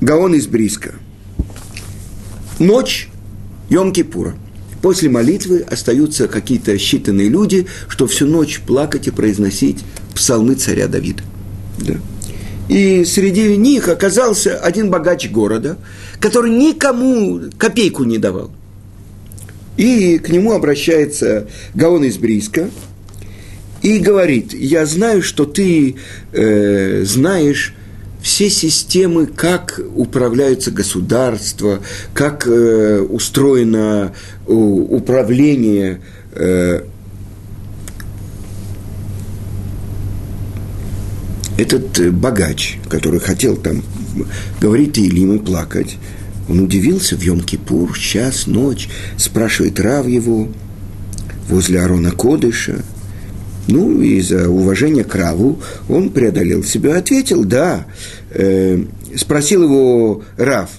Гаон 0.02 0.36
из 0.36 0.48
Бриска. 0.48 0.96
Ночь 2.60 3.10
Йом-Кипура. 3.70 4.34
После 4.82 5.10
молитвы 5.10 5.60
остаются 5.60 6.28
какие-то 6.28 6.76
считанные 6.76 7.30
люди, 7.30 7.68
что 7.88 8.06
всю 8.06 8.28
ночь 8.28 8.60
плакать 8.60 9.08
и 9.08 9.12
произносить 9.12 9.84
псалмы 10.14 10.56
царя 10.56 10.88
Давида. 10.88 11.24
Да. 11.80 11.96
И 12.68 13.06
среди 13.06 13.56
них 13.58 13.88
оказался 13.88 14.58
один 14.58 14.90
богач 14.90 15.30
города, 15.30 15.78
который 16.20 16.52
никому 16.52 17.42
копейку 17.58 18.04
не 18.04 18.18
давал. 18.18 18.52
И 19.78 20.20
к 20.20 20.30
нему 20.30 20.54
обращается 20.54 21.48
Гаон 21.74 22.04
из 22.04 22.18
Бриска 22.18 22.70
и 23.82 24.00
говорит, 24.00 24.54
я 24.54 24.86
знаю, 24.86 25.24
что 25.24 25.46
ты 25.46 25.96
э, 26.32 27.04
знаешь 27.06 27.74
все 28.24 28.50
системы, 28.50 29.28
как 29.28 29.82
управляются 29.96 30.72
государства, 30.72 31.82
как 32.14 32.48
э, 32.48 33.02
устроено 33.02 34.14
э, 34.48 34.54
управление 34.54 36.00
э, 36.32 36.86
этот 41.58 42.00
э, 42.00 42.12
богач, 42.12 42.78
который 42.90 43.20
хотел 43.20 43.58
там 43.58 43.84
говорить 44.62 44.98
Илим 44.98 45.36
и 45.36 45.40
плакать, 45.40 45.98
он 46.48 46.62
удивился 46.62 47.18
в 47.18 47.22
Йом-Кипур, 47.22 47.98
час, 47.98 48.48
ночь, 48.48 48.88
спрашивает 49.18 49.82
Рав 49.82 50.08
его 50.08 50.48
возле 51.50 51.82
Арона 51.82 52.12
Кодыша– 52.12 52.84
ну, 53.68 54.02
из-за 54.02 54.50
уважения 54.50 55.04
к 55.04 55.16
Раву 55.16 55.60
он 55.88 56.10
преодолел 56.10 56.64
себя, 56.64 56.98
ответил, 56.98 57.46
да. 57.46 57.86
Э, 58.32 58.84
спросил 59.16 59.64
его 59.64 60.24
Рав, 60.38 60.70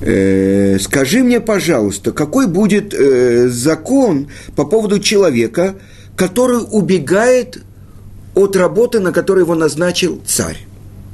э, 0.00 0.78
скажи 0.80 1.22
мне, 1.22 1.40
пожалуйста, 1.40 2.12
какой 2.12 2.46
будет 2.46 2.94
э, 2.94 3.48
закон 3.48 4.28
по 4.54 4.64
поводу 4.64 5.00
человека, 5.00 5.74
который 6.16 6.60
убегает 6.70 7.62
от 8.34 8.56
работы, 8.56 9.00
на 9.00 9.12
которой 9.12 9.40
его 9.40 9.54
назначил 9.54 10.20
царь? 10.26 10.58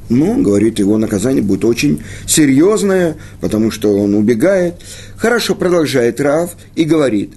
Ну, 0.08 0.42
говорит, 0.42 0.78
его 0.78 0.98
наказание 0.98 1.42
будет 1.42 1.64
очень 1.64 2.02
серьезное, 2.26 3.16
потому 3.40 3.70
что 3.70 3.96
он 3.98 4.14
убегает. 4.14 4.74
Хорошо, 5.16 5.54
продолжает 5.54 6.20
Рав 6.20 6.50
и 6.74 6.84
говорит, 6.84 7.32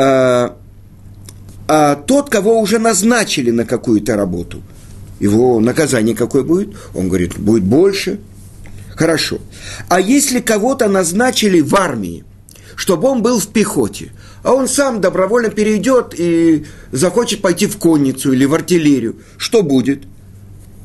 а, 0.00 0.56
а 1.68 1.94
тот, 1.94 2.30
кого 2.30 2.58
уже 2.58 2.78
назначили 2.78 3.50
на 3.50 3.66
какую-то 3.66 4.16
работу, 4.16 4.62
его 5.18 5.60
наказание 5.60 6.16
какое 6.16 6.42
будет? 6.42 6.74
Он 6.94 7.08
говорит, 7.08 7.38
будет 7.38 7.64
больше. 7.64 8.18
Хорошо. 8.96 9.38
А 9.88 10.00
если 10.00 10.40
кого-то 10.40 10.88
назначили 10.88 11.60
в 11.60 11.74
армии, 11.74 12.24
чтобы 12.76 13.08
он 13.08 13.22
был 13.22 13.38
в 13.38 13.48
пехоте, 13.48 14.12
а 14.42 14.54
он 14.54 14.68
сам 14.68 15.02
добровольно 15.02 15.50
перейдет 15.50 16.14
и 16.16 16.64
захочет 16.92 17.42
пойти 17.42 17.66
в 17.66 17.76
конницу 17.76 18.32
или 18.32 18.46
в 18.46 18.54
артиллерию, 18.54 19.16
что 19.36 19.62
будет? 19.62 20.04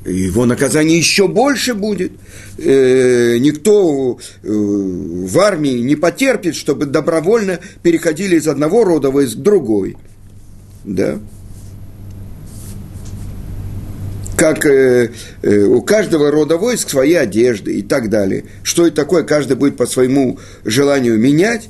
Его 0.06 0.46
наказание 0.46 0.98
еще 0.98 1.28
больше 1.28 1.74
будет. 1.74 2.12
Э, 2.58 3.38
никто 3.40 4.18
э, 4.44 4.48
в 4.48 5.40
армии 5.40 5.80
не 5.80 5.96
потерпит, 5.96 6.56
чтобы 6.56 6.86
добровольно 6.86 7.60
переходили 7.84 8.38
из 8.38 8.48
одного 8.48 8.84
рода 8.84 9.10
войск 9.10 9.38
к 9.38 9.42
другой. 9.42 9.98
Да. 10.84 11.20
как 14.36 14.66
э, 14.66 15.12
э, 15.42 15.64
у 15.64 15.82
каждого 15.82 16.30
рода 16.30 16.58
войск 16.58 16.90
свои 16.90 17.14
одежды 17.14 17.76
и 17.76 17.82
так 17.82 18.10
далее. 18.10 18.46
Что 18.64 18.86
это 18.86 18.98
такое, 18.98 19.24
каждый 19.24 19.56
будет 19.56 19.78
по 19.78 19.86
своему 19.86 20.40
желанию 20.64 21.18
менять. 21.18 21.70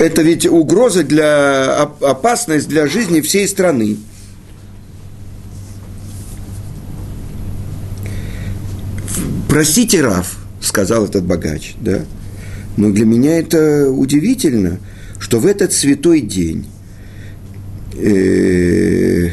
Это 0.00 0.22
ведь 0.22 0.46
угроза 0.46 1.04
для, 1.04 1.82
опасность 1.82 2.68
для 2.68 2.86
жизни 2.86 3.20
всей 3.20 3.46
страны. 3.46 3.98
Простите, 9.46 10.00
Раф, 10.00 10.38
сказал 10.62 11.04
этот 11.04 11.24
богач, 11.24 11.74
да. 11.82 12.00
Но 12.78 12.90
для 12.90 13.04
меня 13.04 13.38
это 13.38 13.90
удивительно, 13.90 14.78
что 15.18 15.38
в 15.38 15.44
этот 15.44 15.74
святой 15.74 16.22
день 16.22 16.66
э, 17.94 19.32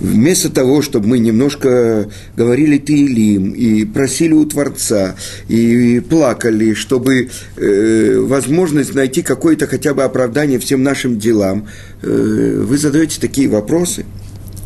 вместо 0.00 0.50
того, 0.50 0.82
чтобы 0.82 1.08
мы 1.08 1.18
немножко 1.18 2.08
говорили 2.36 2.78
Таилим 2.78 3.52
и 3.52 3.84
просили 3.84 4.32
у 4.32 4.44
Творца, 4.44 5.16
и 5.48 6.00
плакали, 6.00 6.74
чтобы 6.74 7.30
э, 7.56 8.18
возможность 8.20 8.94
найти 8.94 9.22
какое-то 9.22 9.66
хотя 9.66 9.94
бы 9.94 10.04
оправдание 10.04 10.58
всем 10.58 10.82
нашим 10.82 11.18
делам, 11.18 11.68
э, 12.02 12.62
вы 12.64 12.76
задаете 12.78 13.20
такие 13.20 13.48
вопросы. 13.48 14.04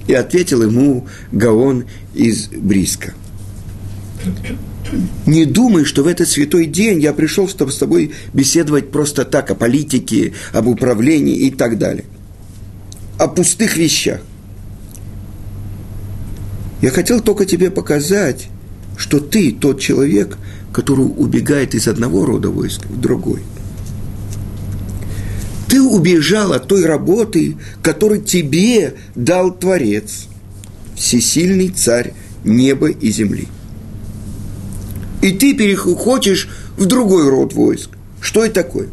И 0.06 0.14
ответил 0.14 0.62
ему 0.62 1.06
Гаон 1.30 1.84
из 2.14 2.48
Бриска. 2.48 3.14
Не 5.26 5.44
думай, 5.44 5.84
что 5.84 6.02
в 6.02 6.08
этот 6.08 6.28
святой 6.28 6.66
день 6.66 7.00
я 7.00 7.12
пришел, 7.12 7.48
чтобы 7.48 7.70
с 7.70 7.76
тобой 7.76 8.12
беседовать 8.34 8.90
просто 8.90 9.24
так, 9.24 9.50
о 9.52 9.54
политике, 9.54 10.32
об 10.52 10.66
управлении 10.66 11.36
и 11.36 11.50
так 11.50 11.78
далее. 11.78 12.06
О 13.18 13.28
пустых 13.28 13.76
вещах. 13.76 14.20
Я 16.80 16.90
хотел 16.90 17.20
только 17.20 17.46
тебе 17.46 17.70
показать, 17.70 18.48
что 18.96 19.20
ты 19.20 19.52
тот 19.52 19.80
человек, 19.80 20.38
который 20.72 21.04
убегает 21.04 21.74
из 21.74 21.88
одного 21.88 22.24
рода 22.24 22.50
войск 22.50 22.86
в 22.86 23.00
другой. 23.00 23.42
Ты 25.68 25.80
убежал 25.82 26.52
от 26.52 26.66
той 26.66 26.84
работы, 26.84 27.56
которую 27.82 28.22
тебе 28.22 28.94
дал 29.14 29.52
Творец, 29.52 30.26
всесильный 30.96 31.68
царь 31.68 32.14
неба 32.44 32.88
и 32.88 33.10
земли– 33.10 33.48
и 35.22 35.32
ты 35.32 35.54
переходишь 35.54 36.48
в 36.76 36.86
другой 36.86 37.28
род 37.28 37.52
войск. 37.52 37.90
Что 38.20 38.44
это 38.44 38.62
такое? 38.62 38.88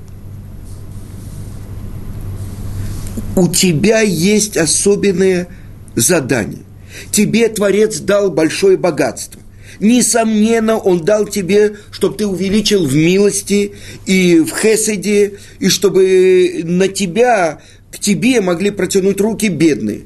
У 3.36 3.48
тебя 3.48 4.02
есть 4.02 4.58
особенное 4.58 5.48
задание. 5.96 6.64
Тебе 7.12 7.50
Творец 7.50 8.00
дал 8.00 8.32
большое 8.32 8.78
богатство. 8.78 9.42
Несомненно, 9.80 10.78
Он 10.78 11.04
дал 11.04 11.26
тебе, 11.28 11.78
чтобы 11.92 12.18
ты 12.18 12.26
увеличил 12.26 12.86
в 12.86 12.96
милости 12.96 13.74
и 14.06 14.40
в 14.40 14.52
хеседе, 14.52 15.34
и 15.60 15.70
чтобы 15.70 16.62
на 16.64 16.88
тебя, 16.88 17.62
к 17.92 18.00
тебе 18.00 18.42
могли 18.42 18.72
протянуть 18.72 19.22
руки 19.22 19.50
бедные, 19.50 20.02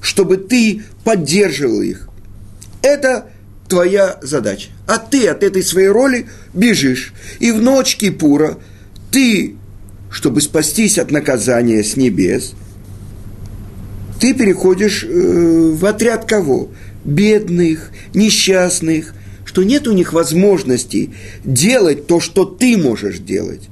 чтобы 0.00 0.36
ты 0.36 0.82
поддерживал 1.04 1.82
их. 1.82 2.08
Это 2.82 3.26
твоя 3.68 4.18
задача. 4.22 4.68
А 4.86 4.98
ты 4.98 5.28
от 5.28 5.42
этой 5.42 5.62
своей 5.62 5.88
роли 5.88 6.26
бежишь. 6.52 7.12
И 7.38 7.52
в 7.52 7.62
ночь 7.62 7.96
Кипура 7.96 8.58
ты, 9.10 9.56
чтобы 10.10 10.40
спастись 10.40 10.98
от 10.98 11.10
наказания 11.10 11.82
с 11.82 11.96
небес, 11.96 12.54
ты 14.20 14.34
переходишь 14.34 15.04
э, 15.04 15.72
в 15.74 15.84
отряд 15.84 16.26
кого? 16.26 16.68
Бедных, 17.04 17.90
несчастных, 18.14 19.14
что 19.44 19.62
нет 19.64 19.88
у 19.88 19.92
них 19.92 20.12
возможности 20.12 21.10
делать 21.42 22.06
то, 22.06 22.20
что 22.20 22.44
ты 22.44 22.76
можешь 22.76 23.18
делать. 23.18 23.68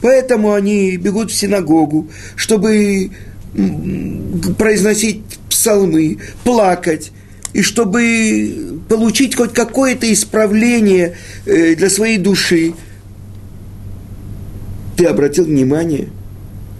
Поэтому 0.00 0.54
они 0.54 0.96
бегут 0.96 1.30
в 1.30 1.34
синагогу, 1.34 2.08
чтобы 2.34 3.10
произносить 4.56 5.22
псалмы, 5.48 6.18
плакать, 6.42 7.12
и 7.52 7.62
чтобы 7.62 8.80
получить 8.88 9.34
хоть 9.34 9.52
какое-то 9.52 10.10
исправление 10.10 11.16
э, 11.44 11.74
для 11.74 11.90
своей 11.90 12.16
души, 12.16 12.74
ты 14.96 15.04
обратил 15.06 15.44
внимание, 15.44 16.08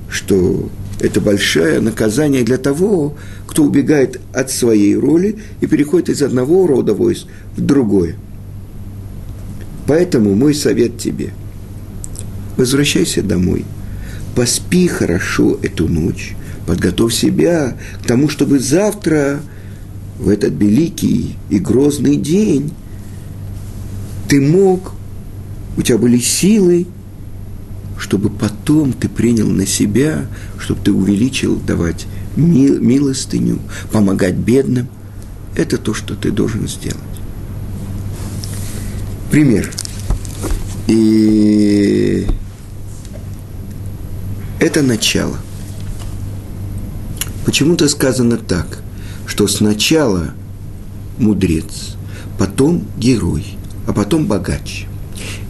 что 0.08 0.70
это 1.00 1.20
большое 1.20 1.80
наказание 1.80 2.42
для 2.42 2.58
того, 2.58 3.16
кто 3.46 3.64
убегает 3.64 4.20
от 4.32 4.50
своей 4.50 4.96
роли 4.96 5.38
и 5.60 5.66
переходит 5.66 6.10
из 6.10 6.22
одного 6.22 6.66
рода 6.66 6.94
войск 6.94 7.26
в 7.56 7.60
другое. 7.60 8.16
Поэтому 9.86 10.34
мой 10.34 10.54
совет 10.54 10.98
тебе– 10.98 11.30
возвращайся 12.56 13.22
домой, 13.22 13.64
поспи 14.36 14.86
хорошо 14.86 15.58
эту 15.62 15.88
ночь, 15.88 16.36
подготовь 16.66 17.14
себя 17.14 17.76
к 18.02 18.06
тому, 18.06 18.28
чтобы 18.28 18.58
завтра– 18.58 19.40
в 20.20 20.28
этот 20.28 20.52
великий 20.52 21.36
и 21.48 21.58
грозный 21.58 22.16
день 22.16 22.72
ты 24.28 24.40
мог, 24.40 24.92
у 25.76 25.82
тебя 25.82 25.96
были 25.96 26.18
силы, 26.18 26.86
чтобы 28.00 28.30
потом 28.30 28.92
ты 28.92 29.08
принял 29.08 29.48
на 29.48 29.66
себя, 29.66 30.26
чтобы 30.58 30.80
ты 30.82 30.92
увеличил 30.92 31.56
давать 31.56 32.06
милостыню, 32.34 33.60
помогать 33.92 34.34
бедным. 34.34 34.88
Это 35.54 35.78
то, 35.78 35.94
что 35.94 36.16
ты 36.16 36.32
должен 36.32 36.66
сделать. 36.66 36.98
Пример. 39.30 39.70
И 40.88 42.26
это 44.58 44.82
начало. 44.82 45.36
Почему-то 47.44 47.88
сказано 47.88 48.36
так 48.36 48.82
что 49.30 49.46
сначала 49.46 50.32
мудрец, 51.16 51.96
потом 52.36 52.84
герой, 52.98 53.46
а 53.86 53.92
потом 53.92 54.26
богач. 54.26 54.86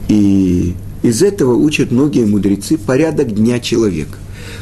И 0.07 0.75
из 1.03 1.23
этого 1.23 1.55
учат 1.55 1.91
многие 1.91 2.27
мудрецы 2.27 2.77
порядок 2.77 3.35
дня 3.35 3.61
человека. 3.61 4.19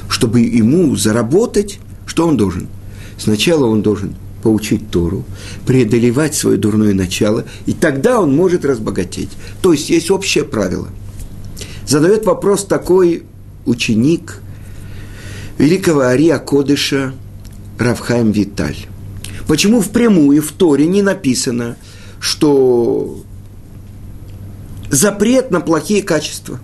Чтобы 0.09 0.41
ему 0.41 0.97
заработать, 0.97 1.81
что 2.07 2.27
он 2.27 2.37
должен? 2.37 2.69
Сначала 3.19 3.67
он 3.67 3.83
должен 3.83 4.15
поучить 4.43 4.91
Тору, 4.91 5.25
преодолевать 5.67 6.35
свое 6.35 6.57
дурное 6.57 6.95
начало, 6.95 7.45
и 7.67 7.73
тогда 7.73 8.21
он 8.21 8.35
может 8.35 8.65
разбогатеть. 8.65 9.31
То 9.61 9.73
есть 9.73 9.91
есть 9.91 10.11
общее 10.11 10.45
правило. 10.45 10.89
Задает 11.87 12.25
вопрос 12.25 12.65
такой 12.65 13.25
ученик 13.67 14.41
великого 15.59 16.03
Ария 16.03 16.39
Кодыша 16.39 17.15
Равхайм 17.79 18.31
Виталь. 18.31 18.77
Почему 19.47 19.81
впрямую 19.81 20.43
в 20.43 20.53
Торе 20.53 20.87
не 20.87 21.03
написано, 21.03 21.77
что 22.21 23.23
запрет 24.91 25.51
на 25.51 25.61
плохие 25.61 26.03
качества, 26.03 26.61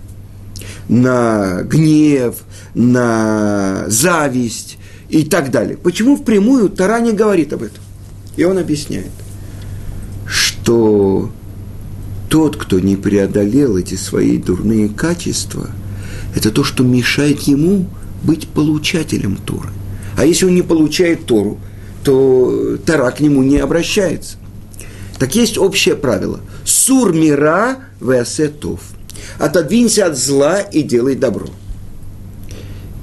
на 0.89 1.63
гнев, 1.63 2.35
на 2.73 3.85
зависть 3.87 4.77
и 5.09 5.23
так 5.23 5.51
далее? 5.51 5.77
Почему 5.77 6.15
впрямую 6.15 6.69
Тора 6.69 6.99
не 6.99 7.13
говорит 7.13 7.53
об 7.53 7.63
этом? 7.63 7.83
И 8.35 8.43
он 8.43 8.57
объясняет, 8.57 9.11
что 10.25 11.31
тот, 12.29 12.57
кто 12.57 12.79
не 12.79 12.95
преодолел 12.95 13.77
эти 13.77 13.95
свои 13.95 14.37
дурные 14.37 14.89
качества, 14.89 15.69
это 16.35 16.51
то, 16.51 16.63
что 16.63 16.83
мешает 16.83 17.41
ему 17.41 17.87
быть 18.23 18.47
получателем 18.47 19.37
Торы. 19.37 19.69
А 20.17 20.25
если 20.25 20.45
он 20.45 20.55
не 20.55 20.61
получает 20.61 21.25
Тору, 21.25 21.59
то 22.03 22.77
Тара 22.85 23.09
к 23.11 23.19
нему 23.19 23.43
не 23.43 23.57
обращается. 23.57 24.37
Так 25.19 25.35
есть 25.35 25.57
общее 25.57 25.95
правило. 25.95 26.41
Сур 26.63 27.13
мира 27.13 27.77
веасетов. 28.01 28.81
Отодвинься 29.39 30.05
от 30.07 30.17
зла 30.17 30.59
и 30.59 30.83
делай 30.83 31.15
добро. 31.15 31.47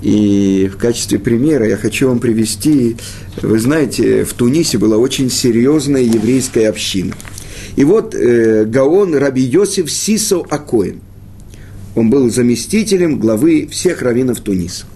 И 0.03 0.68
в 0.72 0.79
качестве 0.79 1.18
примера 1.18 1.66
я 1.66 1.77
хочу 1.77 2.09
вам 2.09 2.18
привести, 2.18 2.96
вы 3.40 3.59
знаете, 3.59 4.25
в 4.25 4.33
Тунисе 4.35 4.77
была 4.77 4.96
очень 4.96 5.31
серьезная 5.31 6.03
еврейская 6.03 6.68
община. 6.68 7.14
И 7.77 7.85
вот 7.85 8.14
э, 8.14 8.64
Гаон 8.64 9.14
Раби 9.14 9.42
Йосиф 9.42 9.90
Сисо 9.90 10.44
Акоин. 10.51 11.01
Он 11.94 12.11
был 12.11 12.31
заместителем 12.31 13.18
главы 13.18 13.68
всех 13.70 14.03
раввинов 14.03 14.40
Туниса. 14.40 14.87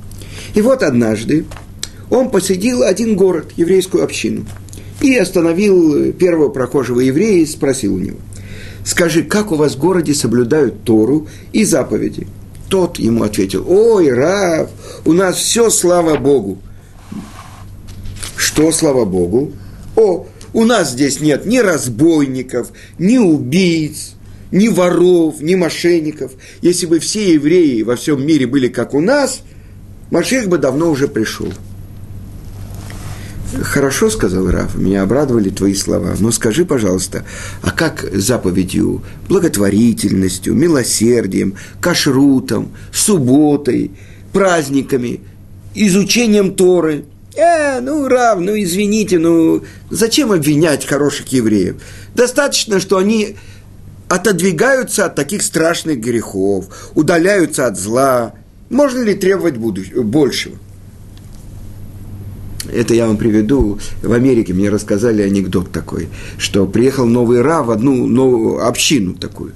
И 0.55 0.61
вот 0.61 0.83
однажды 0.83 1.45
он 2.11 2.31
посетил 2.31 2.83
один 2.83 3.17
город, 3.17 3.53
еврейскую 3.57 4.03
общину, 4.03 4.47
и 5.01 5.17
остановил 5.17 6.13
первого 6.13 6.49
прохожего 6.49 7.01
еврея 7.01 7.43
и 7.43 7.47
спросил 7.47 7.95
у 7.95 7.99
него, 7.99 8.19
скажи, 8.85 9.23
как 9.23 9.53
у 9.53 9.57
вас 9.57 9.75
в 9.75 9.79
городе 9.79 10.15
соблюдают 10.15 10.85
Тору 10.85 11.29
и 11.53 11.65
заповеди? 11.65 12.27
Тот 12.69 12.99
ему 12.99 13.23
ответил, 13.23 13.65
ой, 13.69 14.13
Рав, 14.13 14.71
у 15.05 15.13
нас 15.13 15.37
все, 15.37 15.71
слава 15.71 16.17
Богу. 16.17 16.59
что, 18.37 18.73
слава 18.73 19.05
Богу, 19.05 19.53
о, 19.95 20.27
у 20.53 20.65
нас 20.65 20.93
здесь 20.93 21.21
нет 21.21 21.47
ни 21.47 21.59
разбойников, 21.59 22.73
ни 22.99 23.19
убийц, 23.19 24.15
ни 24.51 24.69
воров, 24.69 25.41
ни 25.41 25.55
мошенников. 25.55 26.33
Если 26.63 26.87
бы 26.87 26.99
все 26.99 27.35
евреи 27.35 27.83
во 27.83 27.97
всем 27.97 28.27
мире 28.27 28.47
были 28.47 28.69
как 28.69 28.95
у 28.95 29.01
нас, 29.01 29.43
Машех 30.11 30.49
бы 30.49 30.59
давно 30.59 30.91
уже 30.91 31.09
пришел. 31.09 31.53
Хорошо, 33.63 34.11
сказал 34.11 34.51
Раф, 34.51 34.75
меня 34.75 35.03
обрадовали 35.03 35.51
твои 35.51 35.75
слова. 35.75 36.15
Но 36.19 36.31
скажи, 36.33 36.65
пожалуйста, 36.65 37.25
а 37.63 37.71
как 37.71 38.07
заповедью, 38.13 39.03
благотворительностью, 39.29 40.55
милосердием, 40.55 41.55
кашрутом, 41.81 42.73
субботой, 42.93 43.93
праздниками, 44.33 45.21
изучением 45.75 46.55
Торы? 46.55 47.05
Э, 47.37 47.81
ну, 47.81 48.09
Рав, 48.09 48.41
ну, 48.41 48.53
извините, 48.59 49.19
ну, 49.19 49.63
зачем 49.91 50.33
обвинять 50.33 50.87
хороших 50.87 51.29
евреев? 51.29 51.77
Достаточно, 52.15 52.81
что 52.81 52.97
они 52.97 53.37
отодвигаются 54.09 55.07
от 55.07 55.15
таких 55.15 55.43
страшных 55.43 56.01
грехов, 56.01 56.91
удаляются 56.95 57.67
от 57.67 57.79
зла. 57.79 58.35
Можно 58.71 59.03
ли 59.03 59.15
требовать 59.15 59.57
большего? 59.57 60.57
Это 62.73 62.95
я 62.95 63.07
вам 63.07 63.17
приведу. 63.17 63.79
В 64.03 64.13
Америке 64.13 64.53
мне 64.53 64.69
рассказали 64.69 65.23
анекдот 65.23 65.71
такой, 65.71 66.09
что 66.39 66.67
приехал 66.67 67.07
новый 67.07 67.43
Рав 67.43 67.67
в 67.67 67.71
одну 67.71 68.07
новую 68.07 68.67
общину 68.67 69.15
такую. 69.15 69.53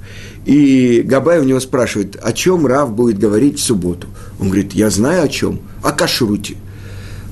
И 0.47 1.03
Габай 1.05 1.41
у 1.41 1.45
него 1.45 1.61
спрашивает, 1.61 2.17
о 2.23 2.33
чем 2.33 2.67
Рав 2.67 2.93
будет 2.93 3.19
говорить 3.19 3.59
в 3.59 3.63
субботу. 3.63 4.09
Он 4.39 4.49
говорит, 4.49 4.73
я 4.73 4.91
знаю 4.91 5.25
о 5.25 5.29
чем, 5.29 5.61
о 5.83 5.93
кашруте. 5.93 6.57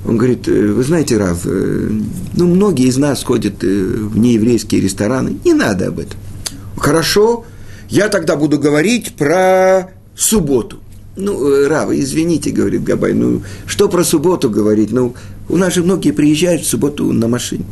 Он 0.06 0.16
говорит, 0.16 0.48
«Э, 0.48 0.72
вы 0.72 0.82
знаете, 0.84 1.16
Рав, 1.16 1.40
э, 1.44 1.90
ну, 2.34 2.46
многие 2.46 2.86
из 2.86 2.96
нас 2.96 3.24
ходят 3.24 3.64
э, 3.64 3.66
в 3.66 4.16
нееврейские 4.18 4.80
рестораны, 4.80 5.38
не 5.44 5.54
надо 5.54 5.88
об 5.88 5.98
этом. 5.98 6.18
Хорошо, 6.76 7.44
я 7.88 8.08
тогда 8.08 8.36
буду 8.36 8.58
говорить 8.58 9.14
про 9.16 9.90
субботу. 10.16 10.78
Ну, 11.16 11.66
Рава, 11.66 11.98
извините, 11.98 12.50
говорит 12.50 12.84
Габай, 12.84 13.12
ну, 13.12 13.42
что 13.66 13.88
про 13.88 14.04
субботу 14.04 14.48
говорить? 14.48 14.92
Ну, 14.92 15.14
у 15.48 15.56
нас 15.56 15.74
же 15.74 15.82
многие 15.82 16.12
приезжают 16.12 16.62
в 16.62 16.66
субботу 16.66 17.12
на 17.12 17.28
машине. 17.28 17.64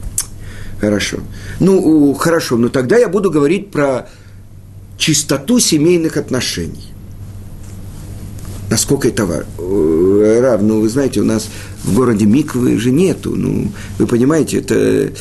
Хорошо. 0.80 1.18
Ну, 1.60 2.14
хорошо, 2.14 2.56
но 2.56 2.68
тогда 2.68 2.96
я 2.98 3.08
буду 3.08 3.30
говорить 3.30 3.70
про 3.70 4.08
чистоту 4.98 5.58
семейных 5.58 6.16
отношений. 6.16 6.92
Насколько 8.68 9.08
это 9.08 9.26
Рав, 9.26 10.62
ну, 10.62 10.80
вы 10.80 10.88
знаете, 10.88 11.20
у 11.20 11.24
нас 11.24 11.48
в 11.84 11.94
городе 11.94 12.26
Миквы 12.26 12.78
же 12.78 12.90
нету. 12.90 13.34
Ну, 13.36 13.72
вы 13.98 14.06
понимаете, 14.06 14.58
это... 14.58 15.12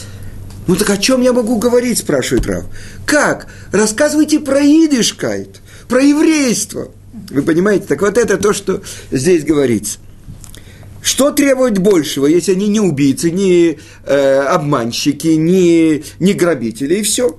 Ну, 0.68 0.76
так 0.76 0.90
о 0.90 0.98
чем 0.98 1.22
я 1.22 1.32
могу 1.32 1.60
говорить, 1.60 2.00
спрашивает 2.00 2.48
Рав. 2.48 2.66
Как? 3.06 3.48
Рассказывайте 3.72 4.40
про 4.40 4.62
идишкайт, 4.62 5.62
про 5.88 6.02
еврейство. 6.02 6.90
Вы 7.30 7.44
понимаете? 7.44 7.86
Так 7.86 8.02
вот 8.02 8.18
это 8.18 8.38
то, 8.38 8.52
что 8.52 8.82
здесь 9.12 9.46
говорится. 9.46 10.00
Что 11.06 11.30
требовать 11.30 11.78
большего, 11.78 12.26
если 12.26 12.54
они 12.54 12.68
не 12.68 12.80
убийцы, 12.80 13.30
не 13.30 13.78
э, 14.08 14.40
обманщики, 14.40 15.28
не, 15.28 16.04
не 16.18 16.34
грабители, 16.34 16.96
и 16.96 17.04
все. 17.04 17.38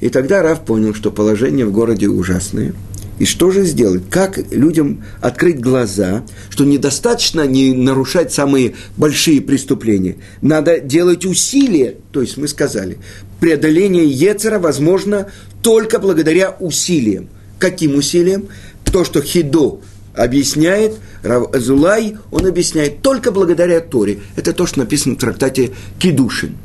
И 0.00 0.10
тогда 0.10 0.42
Раф 0.42 0.66
понял, 0.66 0.94
что 0.94 1.10
положение 1.10 1.64
в 1.64 1.72
городе 1.72 2.08
ужасное. 2.08 2.74
И 3.18 3.24
что 3.24 3.50
же 3.52 3.64
сделать? 3.64 4.02
Как 4.10 4.38
людям 4.52 5.02
открыть 5.22 5.60
глаза, 5.60 6.24
что 6.50 6.66
недостаточно 6.66 7.46
не 7.46 7.72
нарушать 7.72 8.34
самые 8.34 8.74
большие 8.98 9.40
преступления. 9.40 10.16
Надо 10.42 10.78
делать 10.78 11.24
усилия, 11.24 11.96
то 12.12 12.20
есть 12.20 12.36
мы 12.36 12.48
сказали, 12.48 12.98
преодоление 13.40 14.06
Ецера 14.06 14.58
возможно 14.58 15.28
только 15.62 16.00
благодаря 16.00 16.54
усилиям. 16.60 17.30
Каким 17.58 17.94
усилиям? 17.94 18.48
То, 18.84 19.06
что 19.06 19.22
Хидо 19.22 19.80
объясняет, 20.14 20.98
Рав 21.22 21.54
Азулай, 21.54 22.16
он 22.30 22.46
объясняет 22.46 23.02
только 23.02 23.30
благодаря 23.30 23.80
Торе. 23.80 24.20
Это 24.36 24.52
то, 24.52 24.66
что 24.66 24.80
написано 24.80 25.14
в 25.14 25.18
трактате 25.18 25.70
Кидушин. 25.98 26.56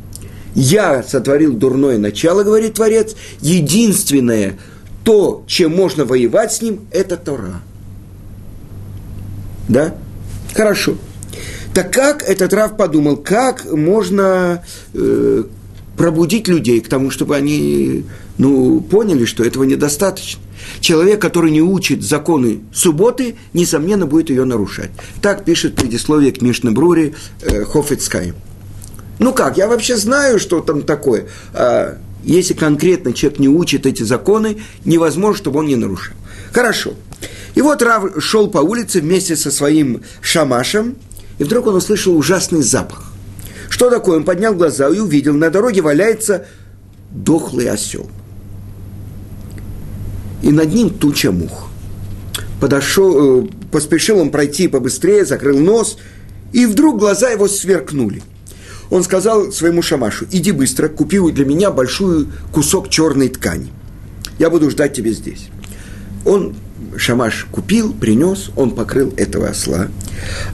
«Я 0.54 1.04
сотворил 1.04 1.54
дурное 1.54 1.98
начало,— 1.98 2.44
говорит 2.46 2.76
Творец,— 2.76 3.16
единственное, 3.42 4.58
то, 5.04 5.44
чем 5.48 5.76
можно 5.76 6.06
воевать 6.06 6.54
с 6.54 6.62
ним, 6.62 6.82
это 6.92 7.18
Тора». 7.18 7.62
Да? 9.68 9.96
Хорошо. 10.54 10.96
Так 11.74 11.92
как 11.92 12.24
этот 12.24 12.54
Рав 12.54 12.78
подумал, 12.78 13.18
как 13.18 13.70
можно 13.70 14.64
э, 14.94 15.44
пробудить 15.98 16.48
людей 16.48 16.82
к 16.82 16.88
тому, 16.88 17.10
чтобы 17.10 17.36
они 17.36 18.04
ну, 18.38 18.82
поняли, 18.82 19.26
что 19.26 19.44
этого 19.44 19.64
недостаточно. 19.64 20.42
Человек, 20.80 21.22
который 21.22 21.52
не 21.52 21.62
учит 21.62 22.04
законы 22.04 22.62
субботы, 22.74 23.36
несомненно, 23.54 24.06
будет 24.06 24.30
ее 24.30 24.46
нарушать. 24.46 24.90
Так 25.22 25.46
пишет 25.46 25.76
предисловие 25.76 26.32
к 26.32 26.42
Мишне 26.42 26.72
Брури 26.72 27.14
э, 27.42 27.64
Хофицкай. 27.66 28.34
Ну 29.20 29.34
как, 29.34 29.58
я 29.58 29.68
вообще 29.68 29.96
знаю, 29.96 30.40
что 30.40 30.62
там 30.62 30.82
такое. 30.82 31.28
А, 31.54 31.98
если 32.24 32.54
конкретно 32.54 33.14
человек 33.14 33.40
не 33.40 33.48
учит 33.48 33.86
эти 33.86 34.04
законы, 34.04 34.58
невозможно, 34.84 35.38
чтобы 35.38 35.60
он 35.60 35.68
не 35.68 35.76
нарушал. 35.76 36.16
Хорошо. 36.52 36.96
И 37.54 37.62
вот 37.62 37.82
Рав 37.82 38.22
шел 38.22 38.50
по 38.50 38.58
улице 38.58 39.00
вместе 39.00 39.36
со 39.36 39.52
своим 39.52 40.02
шамашем, 40.22 40.96
и 41.38 41.44
вдруг 41.44 41.68
он 41.68 41.76
услышал 41.76 42.18
ужасный 42.18 42.62
запах. 42.62 43.15
Что 43.70 43.90
такое? 43.90 44.18
Он 44.18 44.24
поднял 44.24 44.54
глаза 44.54 44.90
и 44.90 45.00
увидел, 45.00 45.34
на 45.34 45.50
дороге 45.50 45.82
валяется 45.82 46.46
дохлый 47.12 47.70
осел– 47.70 48.10
и 50.46 50.52
над 50.52 50.72
ним 50.74 50.92
туча 50.92 51.32
мух. 51.32 51.70
Подошел, 52.62 53.42
э, 53.42 53.48
поспешил 53.72 54.20
он 54.20 54.30
пройти 54.30 54.68
побыстрее, 54.68 55.26
закрыл 55.26 55.58
нос, 55.58 55.98
и 56.54 56.68
вдруг 56.68 57.00
глаза 57.00 57.30
его 57.30 57.48
сверкнули. 57.48 58.22
Он 58.92 59.04
сказал 59.04 59.52
своему 59.52 59.82
шамашу, 59.82 60.28
иди 60.30 60.52
быстро, 60.52 60.88
купи 60.88 61.20
для 61.32 61.46
меня 61.46 61.72
большой 61.72 62.28
кусок 62.54 62.90
черной 62.90 63.30
ткани. 63.30 63.74
Я 64.38 64.52
буду 64.52 64.70
ждать 64.70 64.94
тебя 64.94 65.12
здесь. 65.12 65.48
Он, 66.26 66.56
шамаш, 66.96 67.48
купил, 67.52 67.92
принес, 67.92 68.52
он 68.56 68.70
покрыл 68.70 69.14
этого 69.18 69.50
осла. 69.50 69.88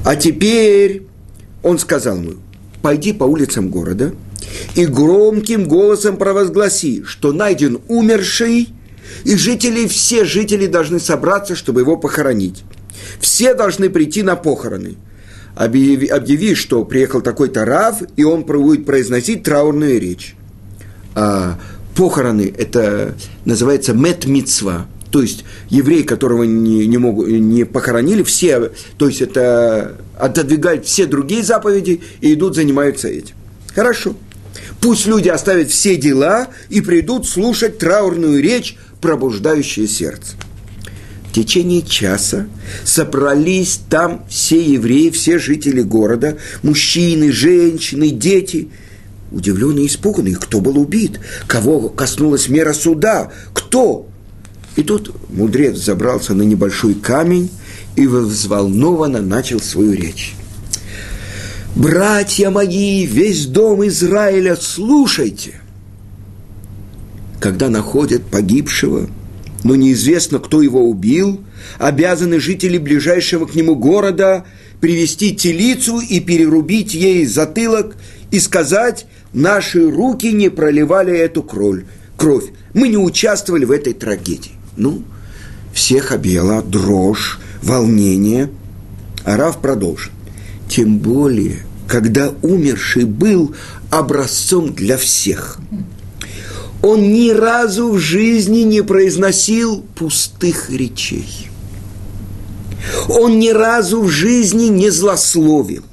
А 0.05 0.15
теперь 0.15 1.03
он 1.63 1.79
сказал 1.79 2.15
ему, 2.15 2.33
пойди 2.81 3.13
по 3.13 3.23
улицам 3.23 3.69
города 3.69 4.13
и 4.75 4.85
громким 4.85 5.67
голосом 5.67 6.17
провозгласи, 6.17 7.03
что 7.03 7.31
найден 7.31 7.79
умерший– 7.87 8.69
и 9.23 9.35
жители, 9.35 9.87
все 9.87 10.25
жители 10.25 10.67
должны 10.67 10.99
собраться, 10.99 11.55
чтобы 11.55 11.81
его 11.81 11.97
похоронить. 11.97 12.63
Все 13.19 13.53
должны 13.53 13.89
прийти 13.89 14.23
на 14.23 14.35
похороны. 14.35 14.95
Объяви, 15.55 16.07
объяви 16.07 16.55
что 16.55 16.83
приехал 16.85 17.21
такой-то 17.21 17.65
Рав, 17.65 18.01
и 18.15 18.23
он 18.23 18.43
будет 18.43 18.85
произносить 18.85 19.43
траурную 19.43 19.99
речь. 19.99 20.35
А 21.13 21.59
похороны– 21.95 22.53
это 22.57 23.15
называется 23.45 23.93
мет 23.93 24.25
митцва, 24.25 24.87
то 25.11 25.21
есть 25.21 25.43
евреи, 25.69 26.01
которого 26.01 26.43
не, 26.43 26.87
не, 26.87 26.97
могут, 26.97 27.27
не 27.29 27.65
похоронили, 27.65 28.23
все, 28.23 28.71
то 28.97 29.07
есть 29.07 29.21
это 29.21 29.97
отодвигают 30.17 30.85
все 30.85 31.05
другие 31.05 31.43
заповеди 31.43 32.01
и 32.21 32.33
идут, 32.33 32.55
занимаются 32.55 33.09
этим. 33.09 33.35
Хорошо. 33.75 34.15
Пусть 34.79 35.05
люди 35.05 35.29
оставят 35.29 35.69
все 35.69 35.95
дела 35.95 36.47
и 36.69 36.81
придут 36.81 37.27
слушать 37.27 37.77
траурную 37.77 38.41
речь 38.41 38.77
пробуждающее 38.99 39.87
сердце. 39.87 40.35
В 41.29 41.33
течение 41.33 41.81
часа 41.81 42.47
собрались 42.83 43.79
там 43.89 44.25
все 44.29 44.61
евреи, 44.61 45.09
все 45.09 45.39
жители 45.39 45.81
города, 45.81 46.37
мужчины, 46.61 47.31
женщины, 47.31 48.09
дети, 48.09 48.69
удивленные 49.31 49.85
и 49.85 49.87
испуганные, 49.87 50.35
кто 50.35 50.59
был 50.59 50.77
убит, 50.77 51.19
кого 51.47 51.89
коснулась 51.89 52.49
мера 52.49 52.73
суда, 52.73 53.31
кто. 53.53 54.10
И 54.75 54.83
тут 54.83 55.13
мудрец 55.29 55.77
забрался 55.77 56.33
на 56.33 56.43
небольшой 56.43 56.93
камень 56.93 57.49
и 57.95 58.07
взволнованно 58.07 59.21
начал 59.21 59.59
свою 59.59 59.93
речь. 59.93 60.35
«Братья 61.75 62.49
мои, 62.49 63.05
весь 63.05 63.45
дом 63.45 63.85
Израиля, 63.87 64.57
слушайте! 64.59 65.61
когда 67.41 67.69
находят 67.69 68.21
погибшего, 68.23 69.09
но 69.63 69.75
неизвестно, 69.75 70.39
кто 70.39 70.61
его 70.61 70.87
убил, 70.87 71.41
обязаны 71.79 72.39
жители 72.39 72.77
ближайшего 72.77 73.45
к 73.47 73.55
нему 73.55 73.75
города 73.75 74.45
привести 74.79 75.35
телицу 75.35 75.99
и 75.99 76.19
перерубить 76.19 76.93
ей 76.93 77.25
затылок 77.25 77.97
и 78.29 78.39
сказать, 78.39 79.07
наши 79.33 79.89
руки 79.89 80.31
не 80.31 80.49
проливали 80.49 81.17
эту 81.17 81.41
кровь, 81.41 81.83
кровь. 82.15 82.45
мы 82.73 82.87
не 82.87 82.97
участвовали 82.97 83.65
в 83.65 83.71
этой 83.71 83.93
трагедии. 83.93 84.51
Ну, 84.77 85.03
всех 85.73 86.11
объела 86.11 86.61
дрожь, 86.61 87.39
волнение. 87.61 88.49
Арав 89.23 89.61
продолжит. 89.61 90.11
Тем 90.67 90.99
более, 90.99 91.65
когда 91.87 92.33
умерший 92.41 93.03
был 93.03 93.53
образцом 93.89 94.73
для 94.73 94.97
всех. 94.97 95.59
Он 96.81 97.13
ни 97.13 97.29
разу 97.29 97.91
в 97.91 97.99
жизни 97.99 98.59
не 98.59 98.81
произносил 98.81 99.83
пустых 99.95 100.69
речей. 100.69 101.49
Он 103.09 103.37
ни 103.37 103.49
разу 103.49 104.01
в 104.01 104.09
жизни 104.09 104.65
не 104.65 104.89
злословил. 104.89 105.83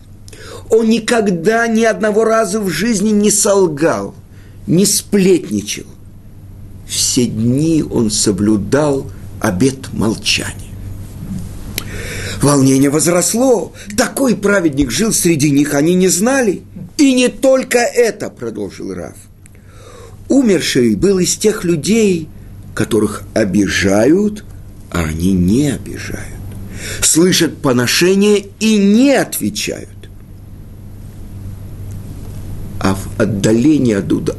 Он 0.70 0.88
никогда 0.88 1.66
ни 1.66 1.82
одного 1.82 2.24
раза 2.24 2.60
в 2.60 2.68
жизни 2.68 3.10
не 3.10 3.30
солгал, 3.30 4.14
не 4.66 4.86
сплетничал. 4.86 5.86
Все 6.88 7.26
дни 7.26 7.84
он 7.88 8.10
соблюдал 8.10 9.10
обет 9.40 9.92
молчания. 9.92 10.54
Волнение 12.40 12.88
возросло. 12.88 13.72
Такой 13.96 14.36
праведник 14.36 14.90
жил 14.90 15.12
среди 15.12 15.50
них, 15.50 15.74
они 15.74 15.94
не 15.94 16.08
знали. 16.08 16.62
И 16.96 17.12
не 17.12 17.28
только 17.28 17.78
это, 17.78 18.30
продолжил 18.30 18.94
Раф. 18.94 19.16
Умерший 20.28 20.94
был 20.94 21.18
из 21.18 21.36
тех 21.36 21.64
людей, 21.64 22.28
которых 22.74 23.22
обижают, 23.34 24.44
а 24.90 25.04
они 25.04 25.32
не 25.32 25.70
обижают. 25.70 26.38
Слышат 27.02 27.60
поношение 27.60 28.46
и 28.60 28.76
не 28.76 29.14
отвечают. 29.14 29.97
В 33.18 33.22
отдалении 33.22 33.94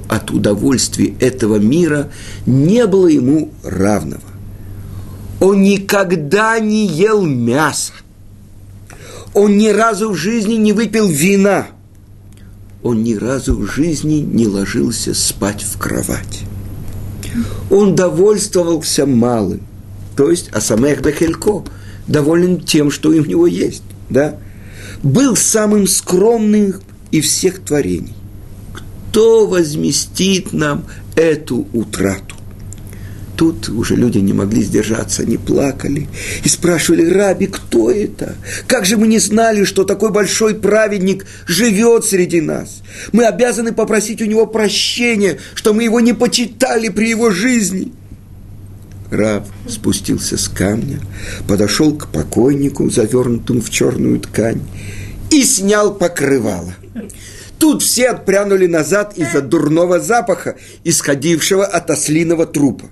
от 0.07 0.31
удовольствия 0.31 1.13
этого 1.19 1.57
мира 1.57 2.09
не 2.45 2.87
было 2.87 3.07
ему 3.07 3.51
равного. 3.61 4.23
Он 5.41 5.61
никогда 5.61 6.57
не 6.59 6.87
ел 6.87 7.25
мясо. 7.25 7.91
Он 9.33 9.57
ни 9.57 9.67
разу 9.67 10.11
в 10.11 10.15
жизни 10.15 10.53
не 10.53 10.71
выпил 10.71 11.09
вина. 11.09 11.67
Он 12.81 13.03
ни 13.03 13.15
разу 13.15 13.57
в 13.57 13.65
жизни 13.65 14.21
не 14.21 14.47
ложился 14.47 15.13
спать 15.13 15.61
в 15.61 15.77
кровать. 15.77 16.43
Он 17.69 17.95
довольствовался 17.95 19.05
малым, 19.05 19.61
то 20.15 20.31
есть 20.31 20.49
Асамех 20.53 21.01
Бехелько, 21.01 21.65
доволен 22.07 22.61
тем, 22.61 22.91
что 22.91 23.09
у 23.09 23.13
него 23.13 23.45
есть, 23.45 23.83
да? 24.09 24.37
Был 25.03 25.35
самым 25.35 25.85
скромным 25.85 26.75
из 27.11 27.25
всех 27.25 27.59
творений. 27.59 28.15
Кто 29.09 29.47
возместит 29.47 30.53
нам 30.53 30.85
эту 31.15 31.67
утрату? 31.73 32.35
тут 33.35 33.69
уже 33.69 33.95
люди 33.95 34.17
не 34.17 34.33
могли 34.33 34.61
сдержаться, 34.61 35.21
они 35.21 35.37
плакали 35.37 36.09
и 36.43 36.49
спрашивали, 36.49 37.09
Раби, 37.09 37.47
кто 37.47 37.89
это? 37.89 38.35
Как 38.67 38.85
же 38.85 38.97
мы 38.97 39.07
не 39.07 39.17
знали, 39.17 39.63
что 39.63 39.85
такой 39.85 40.11
большой 40.11 40.55
праведник 40.55 41.25
живет 41.47 42.03
среди 42.03 42.41
нас? 42.41 42.81
Мы 43.13 43.23
обязаны 43.23 43.71
попросить 43.71 44.21
у 44.21 44.25
него 44.25 44.45
прощения, 44.45 45.39
что 45.55 45.73
мы 45.73 45.85
его 45.85 46.01
не 46.01 46.11
почитали 46.11 46.89
при 46.89 47.09
его 47.09 47.31
жизни. 47.31 47.93
Раб 49.09 49.47
спустился 49.69 50.37
с 50.37 50.49
камня, 50.49 50.99
подошел 51.47 51.95
к 51.95 52.07
покойнику, 52.11 52.89
завернутому 52.89 53.61
в 53.61 53.69
черную 53.69 54.19
ткань, 54.19 54.59
и 55.31 55.43
снял 55.43 55.93
покрывало. 55.93 56.75
Тут 57.59 57.83
все 57.83 58.11
отпрянули 58.11 58.67
назад 58.67 59.17
из-за 59.17 59.41
дурного 59.41 59.99
запаха, 59.99 60.55
исходившего 60.85 61.65
от 61.65 61.89
ослиного 61.89 62.45
трупа. 62.45 62.85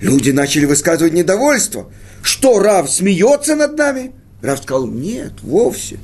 Люди 0.00 0.30
начали 0.30 0.66
высказывать 0.66 1.14
недовольство. 1.14 1.90
Что, 2.22 2.58
Рав 2.58 2.90
смеется 2.90 3.56
над 3.56 3.78
нами? 3.78 4.12
Рав 4.42 4.62
сказал, 4.62 4.86
нет, 4.86 5.32
вовсе. 5.42 5.98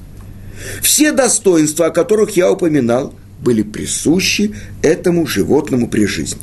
Все 0.80 1.12
достоинства, 1.12 1.86
о 1.86 1.90
которых 1.90 2.34
я 2.34 2.50
упоминал, 2.50 3.12
были 3.40 3.62
присущи 3.62 4.54
этому 4.80 5.26
животному 5.26 5.88
при 5.88 6.06
жизни. 6.06 6.40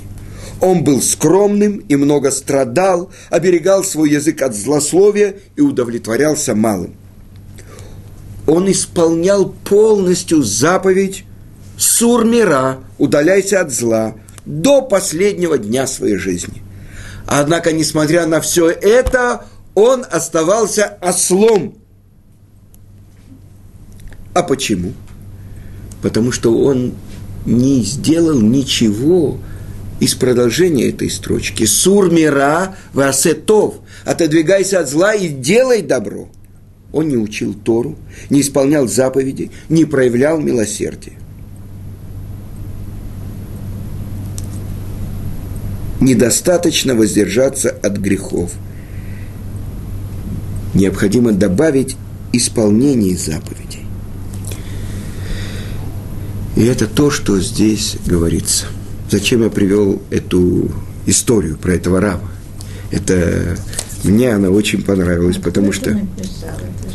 Он 0.61 0.83
был 0.83 1.01
скромным 1.01 1.77
и 1.77 1.95
много 1.95 2.29
страдал, 2.29 3.11
оберегал 3.31 3.83
свой 3.83 4.11
язык 4.11 4.41
от 4.43 4.55
злословия 4.55 5.37
и 5.55 5.61
удовлетворялся 5.61 6.53
малым. 6.53 6.95
Он 8.45 8.69
исполнял 8.69 9.49
полностью 9.63 10.43
заповедь 10.43 11.23
«Сурмира, 11.79 12.79
удаляйся 12.97 13.61
от 13.61 13.71
зла» 13.71 14.15
до 14.45 14.81
последнего 14.81 15.57
дня 15.57 15.87
своей 15.87 16.17
жизни. 16.17 16.61
Однако, 17.25 17.71
несмотря 17.71 18.25
на 18.25 18.41
все 18.41 18.69
это, 18.69 19.45
он 19.75 20.05
оставался 20.09 20.97
ослом. 21.01 21.75
А 24.33 24.43
почему? 24.43 24.93
Потому 26.01 26.31
что 26.31 26.57
он 26.57 26.95
не 27.45 27.83
сделал 27.83 28.39
ничего 28.41 29.37
из 29.99 30.15
продолжения 30.15 30.89
этой 30.89 31.09
строчки. 31.09 31.65
Сур 31.65 32.11
мира 32.11 32.75
васетов. 32.93 33.75
Отодвигайся 34.05 34.79
от 34.79 34.89
зла 34.89 35.13
и 35.13 35.29
делай 35.29 35.81
добро. 35.81 36.29
Он 36.91 37.07
не 37.07 37.17
учил 37.17 37.53
Тору, 37.53 37.95
не 38.29 38.41
исполнял 38.41 38.87
заповеди, 38.87 39.51
не 39.69 39.85
проявлял 39.85 40.39
милосердия. 40.39 41.13
Недостаточно 45.99 46.95
воздержаться 46.95 47.69
от 47.69 47.97
грехов. 47.97 48.51
Необходимо 50.73 51.31
добавить 51.31 51.97
исполнение 52.31 53.17
заповедей. 53.17 53.85
И 56.55 56.63
это 56.63 56.87
то, 56.87 57.09
что 57.09 57.39
здесь 57.39 57.97
говорится. 58.05 58.65
Зачем 59.09 59.43
я 59.43 59.49
привел 59.49 60.01
эту 60.09 60.71
историю 61.05 61.57
про 61.57 61.73
этого 61.73 61.99
раба? 61.99 62.29
Это 62.91 63.57
мне 64.03 64.33
она 64.33 64.49
очень 64.49 64.83
понравилась, 64.83 65.37
потому 65.37 65.71
что 65.71 65.99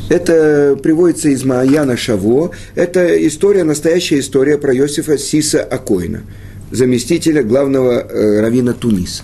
это 0.09 0.79
приводится 0.83 1.31
из 1.31 1.45
Маяна 1.45 1.97
Шаво. 1.97 2.53
Это 2.75 3.27
история, 3.27 3.65
настоящая 3.65 4.21
история 4.21 4.59
про 4.59 4.75
Иосифа 4.75 5.19
Сиса 5.19 5.63
Акоина– 5.63 6.23
заместителя 6.75 7.43
главного 7.43 8.01
э, 8.01 8.41
равина 8.41 8.73
Туниса. 8.73 9.23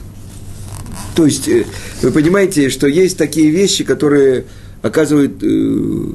То 1.15 1.27
есть, 1.27 1.49
э, 1.49 1.65
вы 2.03 2.11
понимаете, 2.13 2.71
что 2.71 2.87
есть 2.87 3.19
такие 3.19 3.51
вещи, 3.51 3.85
которые 3.85 4.45
оказывают, 4.83 5.43
э, 5.43 6.13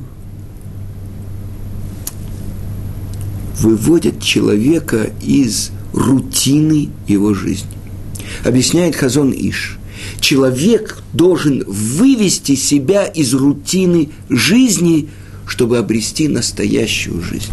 выводят 3.59 4.21
человека 4.21 5.11
из 5.21 5.71
рутины 5.93 6.89
его 7.07 7.33
жизни. 7.33 7.69
Объясняет 8.43 8.95
Хазон 8.95 9.31
Иш. 9.31 9.77
Человек 10.19 10.99
должен 11.13 11.63
вывести 11.67 12.55
себя 12.55 13.05
из 13.05 13.33
рутины 13.33 14.09
жизни, 14.29 15.09
чтобы 15.47 15.77
обрести 15.77 16.27
настоящую 16.27 17.21
жизнь 17.21 17.51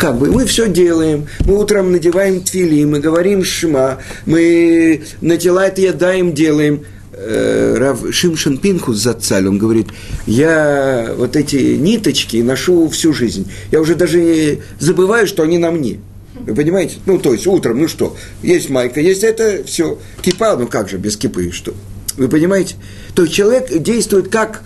как 0.00 0.16
бы 0.16 0.32
мы 0.32 0.46
все 0.46 0.66
делаем, 0.66 1.26
мы 1.44 1.58
утром 1.58 1.92
надеваем 1.92 2.40
твили, 2.40 2.84
мы 2.84 3.00
говорим 3.00 3.44
шма, 3.44 3.98
мы 4.24 5.02
на 5.20 5.36
тела 5.36 5.66
это 5.66 5.82
ядаем, 5.82 6.32
делаем. 6.32 6.86
Э, 7.12 7.76
Рав 7.76 8.00
Шимшин 8.10 8.56
Пинхус 8.56 8.96
Зацаль, 8.96 9.46
он 9.46 9.58
говорит, 9.58 9.88
я 10.26 11.12
вот 11.18 11.36
эти 11.36 11.76
ниточки 11.76 12.38
ношу 12.38 12.88
всю 12.88 13.12
жизнь. 13.12 13.52
Я 13.70 13.82
уже 13.82 13.94
даже 13.94 14.60
забываю, 14.78 15.26
что 15.26 15.42
они 15.42 15.58
на 15.58 15.70
мне. 15.70 16.00
Вы 16.34 16.54
понимаете? 16.54 16.96
Ну, 17.04 17.18
то 17.18 17.34
есть 17.34 17.46
утром, 17.46 17.80
ну 17.80 17.86
что, 17.86 18.16
есть 18.42 18.70
майка, 18.70 19.00
есть 19.02 19.22
это, 19.22 19.64
все. 19.66 19.98
Кипа, 20.22 20.56
ну 20.56 20.66
как 20.66 20.88
же, 20.88 20.96
без 20.96 21.18
кипы, 21.18 21.50
что? 21.52 21.74
Вы 22.16 22.28
понимаете? 22.28 22.76
То 23.14 23.24
есть 23.24 23.34
человек 23.34 23.70
действует 23.82 24.28
как 24.28 24.62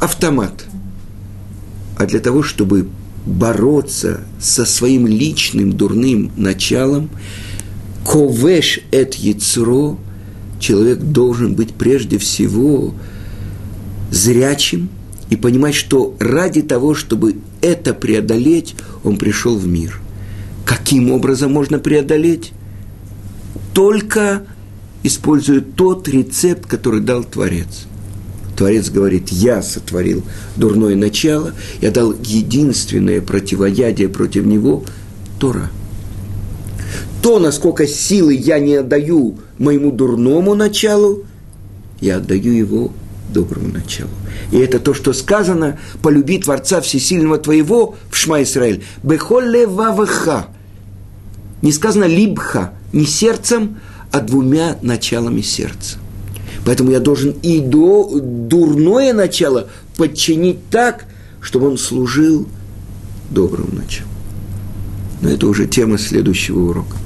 автомат. 0.00 0.64
А 1.96 2.04
для 2.04 2.18
того, 2.18 2.42
чтобы 2.42 2.88
бороться 3.26 4.20
со 4.40 4.64
своим 4.64 5.06
личным 5.06 5.72
дурным 5.72 6.30
началом, 6.36 7.10
ковеш 8.04 8.80
эт 8.92 9.14
яцро, 9.14 9.98
человек 10.60 11.00
должен 11.00 11.54
быть 11.54 11.74
прежде 11.74 12.18
всего 12.18 12.94
зрячим 14.10 14.88
и 15.28 15.36
понимать, 15.36 15.74
что 15.74 16.16
ради 16.20 16.62
того, 16.62 16.94
чтобы 16.94 17.36
это 17.60 17.92
преодолеть, 17.92 18.76
он 19.02 19.16
пришел 19.18 19.56
в 19.58 19.66
мир. 19.66 20.00
Каким 20.64 21.10
образом 21.10 21.52
можно 21.52 21.80
преодолеть? 21.80 22.52
Только 23.74 24.46
используя 25.02 25.60
тот 25.60 26.08
рецепт, 26.08 26.66
который 26.66 27.00
дал 27.00 27.24
Творец– 27.24 27.86
Творец 28.56 28.88
говорит, 28.88 29.28
я 29.28 29.62
сотворил 29.62 30.24
дурное 30.56 30.96
начало, 30.96 31.52
я 31.80 31.90
дал 31.90 32.12
единственное 32.12 33.20
противоядие 33.20 34.08
против 34.08 34.46
него– 34.46 34.84
Тора. 35.38 35.70
То, 37.22 37.38
насколько 37.38 37.86
силы 37.86 38.34
я 38.34 38.58
не 38.58 38.76
отдаю 38.76 39.38
моему 39.58 39.90
дурному 39.90 40.54
началу, 40.54 41.24
я 42.00 42.16
отдаю 42.16 42.52
его 42.52 42.92
доброму 43.32 43.68
началу. 43.68 44.10
И 44.52 44.58
это 44.58 44.78
то, 44.78 44.94
что 44.94 45.12
сказано, 45.12 45.78
полюби 46.02 46.38
Творца 46.38 46.80
Всесильного 46.80 47.38
твоего 47.38 47.96
в 48.10 48.16
Шма 48.16 48.42
Исраэль. 48.42 48.84
Бехолле 49.02 49.66
ваваха. 49.66 50.46
Не 51.62 51.72
сказано 51.72 52.04
либха, 52.04 52.72
не 52.92 53.06
сердцем, 53.06 53.78
а 54.12 54.20
двумя 54.20 54.78
началами 54.82 55.40
сердца. 55.40 55.98
Поэтому 56.66 56.90
я 56.90 56.98
должен 56.98 57.30
и 57.42 57.60
до, 57.60 58.10
дурное 58.20 59.12
начало 59.12 59.68
подчинить 59.96 60.68
так, 60.68 61.04
чтобы 61.40 61.68
он 61.68 61.78
служил 61.78 62.48
доброму 63.30 63.72
началу. 63.72 64.08
Но 65.22 65.30
это 65.30 65.46
уже 65.46 65.66
тема 65.66 65.96
следующего 65.96 66.58
урока. 66.70 66.96